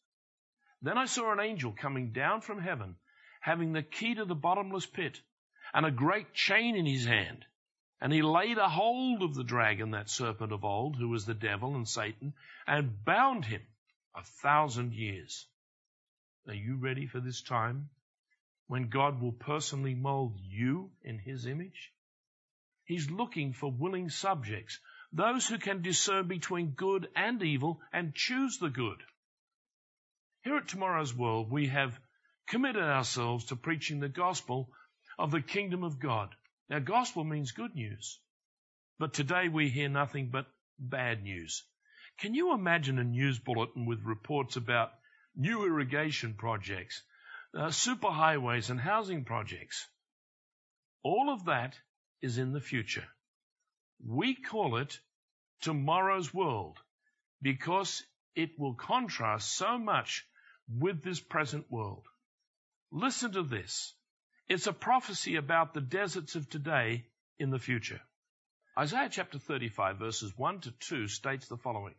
Then 0.82 0.98
I 0.98 1.06
saw 1.06 1.34
an 1.34 1.40
angel 1.40 1.74
coming 1.74 2.14
down 2.14 2.42
from 2.42 2.62
heaven, 2.62 2.96
having 3.42 3.74
the 3.74 3.84
key 3.84 4.16
to 4.16 4.26
the 4.26 4.36
bottomless 4.36 4.86
pit, 4.86 5.22
and 5.74 5.86
a 5.86 5.92
great 5.92 6.34
chain 6.34 6.76
in 6.76 6.86
his 6.86 7.06
hand. 7.06 7.46
And 8.02 8.14
he 8.14 8.22
laid 8.22 8.58
a 8.58 8.70
hold 8.70 9.22
of 9.22 9.36
the 9.36 9.44
dragon, 9.44 9.92
that 9.92 10.10
serpent 10.10 10.54
of 10.54 10.64
old, 10.64 10.96
who 10.96 11.10
was 11.10 11.26
the 11.26 11.34
devil 11.34 11.76
and 11.76 11.88
Satan, 11.88 12.34
and 12.66 13.04
bound 13.04 13.46
him 13.46 13.62
a 14.16 14.24
thousand 14.24 14.94
years. 14.94 15.48
Are 16.48 16.54
you 16.54 16.78
ready 16.78 17.08
for 17.08 17.20
this 17.20 17.42
time 17.42 17.90
when 18.68 18.90
God 18.90 19.22
will 19.22 19.34
personally 19.34 19.96
mold 19.96 20.40
you 20.40 20.92
in 21.04 21.20
his 21.20 21.46
image? 21.46 21.92
He's 22.86 23.12
looking 23.12 23.54
for 23.54 23.72
willing 23.72 24.10
subjects, 24.10 24.80
those 25.12 25.48
who 25.48 25.58
can 25.58 25.82
discern 25.82 26.28
between 26.28 26.72
good 26.72 27.10
and 27.16 27.44
evil 27.44 27.82
and 27.92 28.16
choose 28.16 28.58
the 28.60 28.70
good. 28.70 29.04
Here 30.50 30.58
at 30.58 30.68
Tomorrow's 30.68 31.14
World, 31.14 31.52
we 31.52 31.68
have 31.68 32.02
committed 32.48 32.82
ourselves 32.82 33.46
to 33.46 33.56
preaching 33.56 34.00
the 34.00 34.10
gospel 34.10 34.74
of 35.20 35.30
the 35.30 35.44
kingdom 35.44 35.84
of 35.84 36.00
God. 36.00 36.36
Now, 36.72 36.80
gospel 36.80 37.24
means 37.24 37.52
good 37.52 37.76
news. 37.76 38.20
But 38.98 39.14
today 39.14 39.48
we 39.48 39.70
hear 39.70 39.90
nothing 39.90 40.32
but 40.32 40.48
bad 40.80 41.22
news. 41.22 41.64
Can 42.18 42.34
you 42.34 42.52
imagine 42.52 42.98
a 42.98 43.04
news 43.04 43.38
bulletin 43.38 43.86
with 43.86 44.02
reports 44.02 44.56
about 44.56 44.92
new 45.36 45.66
irrigation 45.66 46.34
projects, 46.34 47.04
uh, 47.54 47.68
superhighways 47.68 48.72
and 48.72 48.82
housing 48.82 49.26
projects? 49.26 49.88
All 51.04 51.30
of 51.30 51.46
that 51.46 51.78
is 52.24 52.40
in 52.40 52.54
the 52.54 52.60
future. 52.60 53.08
We 54.04 54.34
call 54.34 54.78
it 54.78 55.00
tomorrow's 55.62 56.34
world 56.34 56.80
because 57.40 58.04
it 58.34 58.58
will 58.58 58.74
contrast 58.74 59.56
so 59.56 59.78
much 59.78 60.26
with 60.78 61.04
this 61.04 61.20
present 61.20 61.72
world. 61.72 62.06
Listen 62.92 63.32
to 63.34 63.44
this. 63.44 63.94
It's 64.48 64.68
a 64.68 64.74
prophecy 64.74 65.36
about 65.36 65.74
the 65.74 65.82
deserts 65.82 66.36
of 66.36 66.50
today 66.50 67.06
in 67.38 67.50
the 67.50 67.60
future. 67.60 68.02
Isaiah 68.78 69.10
chapter 69.12 69.40
35 69.40 69.98
verses 69.98 70.34
1 70.38 70.62
to 70.62 70.72
2 70.72 71.08
states 71.08 71.48
the 71.48 71.58
following. 71.58 71.96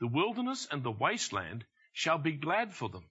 The 0.00 0.06
wilderness 0.06 0.68
and 0.70 0.82
the 0.82 0.90
wasteland 0.90 1.64
shall 1.92 2.18
be 2.18 2.32
glad 2.32 2.74
for 2.74 2.88
them, 2.88 3.04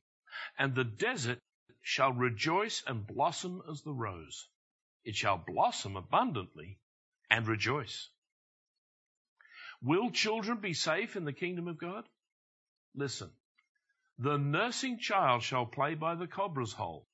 and 0.58 0.74
the 0.74 0.84
desert 0.84 1.40
shall 1.82 2.14
rejoice 2.14 2.84
and 2.88 3.06
blossom 3.06 3.62
as 3.70 3.82
the 3.82 3.94
rose. 3.94 4.48
It 5.04 5.16
shall 5.16 5.38
blossom 5.38 5.96
abundantly 5.96 6.80
and 7.30 7.48
rejoice. 7.48 8.10
Will 9.82 10.12
children 10.12 10.60
be 10.60 10.74
safe 10.74 11.16
in 11.16 11.26
the 11.26 11.34
kingdom 11.34 11.68
of 11.68 11.78
God? 11.78 12.08
Listen. 12.96 13.30
The 14.20 14.38
nursing 14.38 14.98
child 14.98 15.44
shall 15.44 15.68
play 15.68 15.94
by 15.94 16.16
the 16.16 16.28
cobra's 16.28 16.74
hole, 16.74 17.08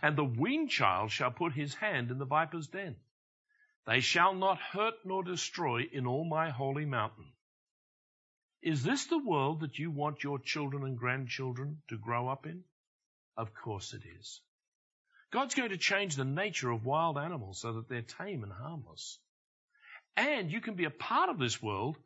and 0.00 0.16
the 0.16 0.24
weaned 0.24 0.70
child 0.70 1.10
shall 1.10 1.32
put 1.32 1.52
his 1.52 1.74
hand 1.74 2.12
in 2.12 2.18
the 2.18 2.24
viper's 2.24 2.68
den. 2.68 2.96
They 3.86 4.00
shall 4.00 4.34
not 4.34 4.60
hurt 4.60 4.94
nor 5.04 5.24
destroy 5.24 5.82
in 5.82 6.06
all 6.06 6.24
my 6.24 6.50
holy 6.50 6.84
mountain. 6.84 7.32
Is 8.62 8.84
this 8.84 9.06
the 9.06 9.18
world 9.18 9.60
that 9.60 9.78
you 9.78 9.90
want 9.90 10.22
your 10.22 10.38
children 10.38 10.84
and 10.84 10.96
grandchildren 10.98 11.82
to 11.88 11.96
grow 11.96 12.28
up 12.28 12.46
in? 12.46 12.64
Of 13.36 13.54
course 13.54 13.92
it 13.92 14.02
is. 14.04 14.40
God's 15.30 15.54
going 15.54 15.70
to 15.70 15.76
change 15.76 16.16
the 16.16 16.24
nature 16.24 16.70
of 16.70 16.84
wild 16.84 17.18
animals 17.18 17.60
so 17.60 17.72
that 17.74 17.88
they're 17.88 18.02
tame 18.02 18.42
and 18.42 18.52
harmless. 18.52 19.18
And 20.16 20.50
you 20.50 20.60
can 20.60 20.74
be 20.74 20.84
a 20.84 20.90
part 20.90 21.30
of 21.30 21.38
this 21.38 21.62
world, 21.62 21.96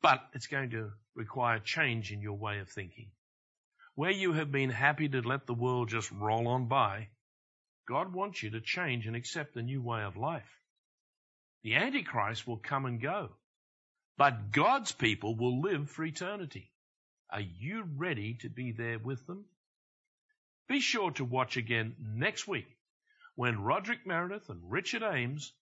but 0.00 0.20
it's 0.34 0.46
going 0.46 0.70
to 0.70 0.92
require 1.14 1.58
change 1.58 2.12
in 2.12 2.20
your 2.20 2.36
way 2.38 2.58
of 2.58 2.68
thinking. 2.68 3.10
Where 3.94 4.10
you 4.10 4.32
have 4.32 4.50
been 4.50 4.70
happy 4.70 5.08
to 5.08 5.20
let 5.20 5.46
the 5.46 5.54
world 5.54 5.90
just 5.90 6.10
roll 6.10 6.48
on 6.48 6.66
by, 6.66 7.08
God 7.86 8.12
wants 8.12 8.42
you 8.42 8.50
to 8.50 8.60
change 8.60 9.06
and 9.06 9.14
accept 9.14 9.56
a 9.56 9.62
new 9.62 9.82
way 9.82 10.02
of 10.02 10.16
life. 10.16 10.60
The 11.62 11.74
Antichrist 11.74 12.46
will 12.46 12.56
come 12.56 12.86
and 12.86 13.00
go. 13.00 13.30
But 14.16 14.50
God's 14.50 14.92
people 14.92 15.36
will 15.36 15.60
live 15.60 15.90
for 15.90 16.04
eternity. 16.04 16.70
Are 17.30 17.40
you 17.40 17.82
ready 17.96 18.34
to 18.40 18.48
be 18.48 18.72
there 18.72 18.98
with 18.98 19.26
them? 19.26 19.44
Be 20.68 20.80
sure 20.80 21.10
to 21.12 21.24
watch 21.24 21.56
again 21.56 21.96
next 21.98 22.46
week 22.48 22.66
when 23.34 23.62
Roderick 23.62 24.06
Meredith 24.06 24.48
and 24.48 24.70
Richard 24.70 25.02
Ames 25.02 25.52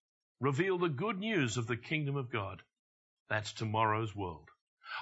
reveal 0.41 0.79
the 0.79 0.89
good 0.89 1.19
news 1.19 1.57
of 1.57 1.67
the 1.67 1.77
kingdom 1.77 2.17
of 2.17 2.31
God. 2.31 2.63
That's 3.29 3.53
tomorrow's 3.53 4.15
world. 4.15 4.49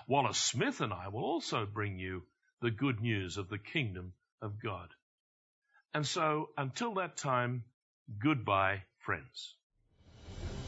Wallace 0.06 0.38
Smith 0.38 0.80
and 0.80 0.92
I 0.92 1.08
will 1.08 1.24
also 1.24 1.66
bring 1.66 1.98
you 1.98 2.24
the 2.60 2.70
good 2.70 3.00
news 3.00 3.36
of 3.36 3.48
the 3.48 3.58
kingdom 3.58 4.12
of 4.42 4.60
God. 4.62 4.88
And 5.94 6.06
so 6.06 6.50
until 6.56 6.94
that 6.94 7.16
time, 7.16 7.64
goodbye, 8.18 8.82
friends. 8.98 9.54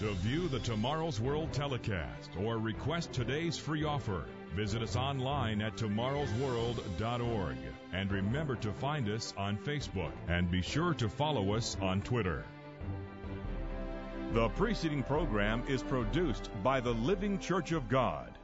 To 0.00 0.12
view 0.14 0.48
the 0.48 0.60
Tomorrow's 0.60 1.20
World 1.20 1.52
telecast 1.52 2.30
or 2.38 2.56
request 2.58 3.12
today's 3.12 3.58
free 3.58 3.84
offer, 3.84 4.24
visit 4.54 4.82
us 4.82 4.96
online 4.96 5.60
at 5.60 5.76
tomorrowsworld.org. 5.76 7.56
And 7.92 8.10
remember 8.10 8.56
to 8.56 8.72
find 8.72 9.08
us 9.10 9.34
on 9.36 9.58
Facebook 9.58 10.12
and 10.28 10.50
be 10.50 10.62
sure 10.62 10.94
to 10.94 11.08
follow 11.08 11.52
us 11.52 11.76
on 11.82 12.00
Twitter. 12.00 12.44
The 14.32 14.48
preceding 14.50 15.02
program 15.02 15.64
is 15.68 15.82
produced 15.82 16.50
by 16.62 16.80
the 16.80 16.94
Living 16.94 17.38
Church 17.38 17.72
of 17.72 17.88
God. 17.88 18.38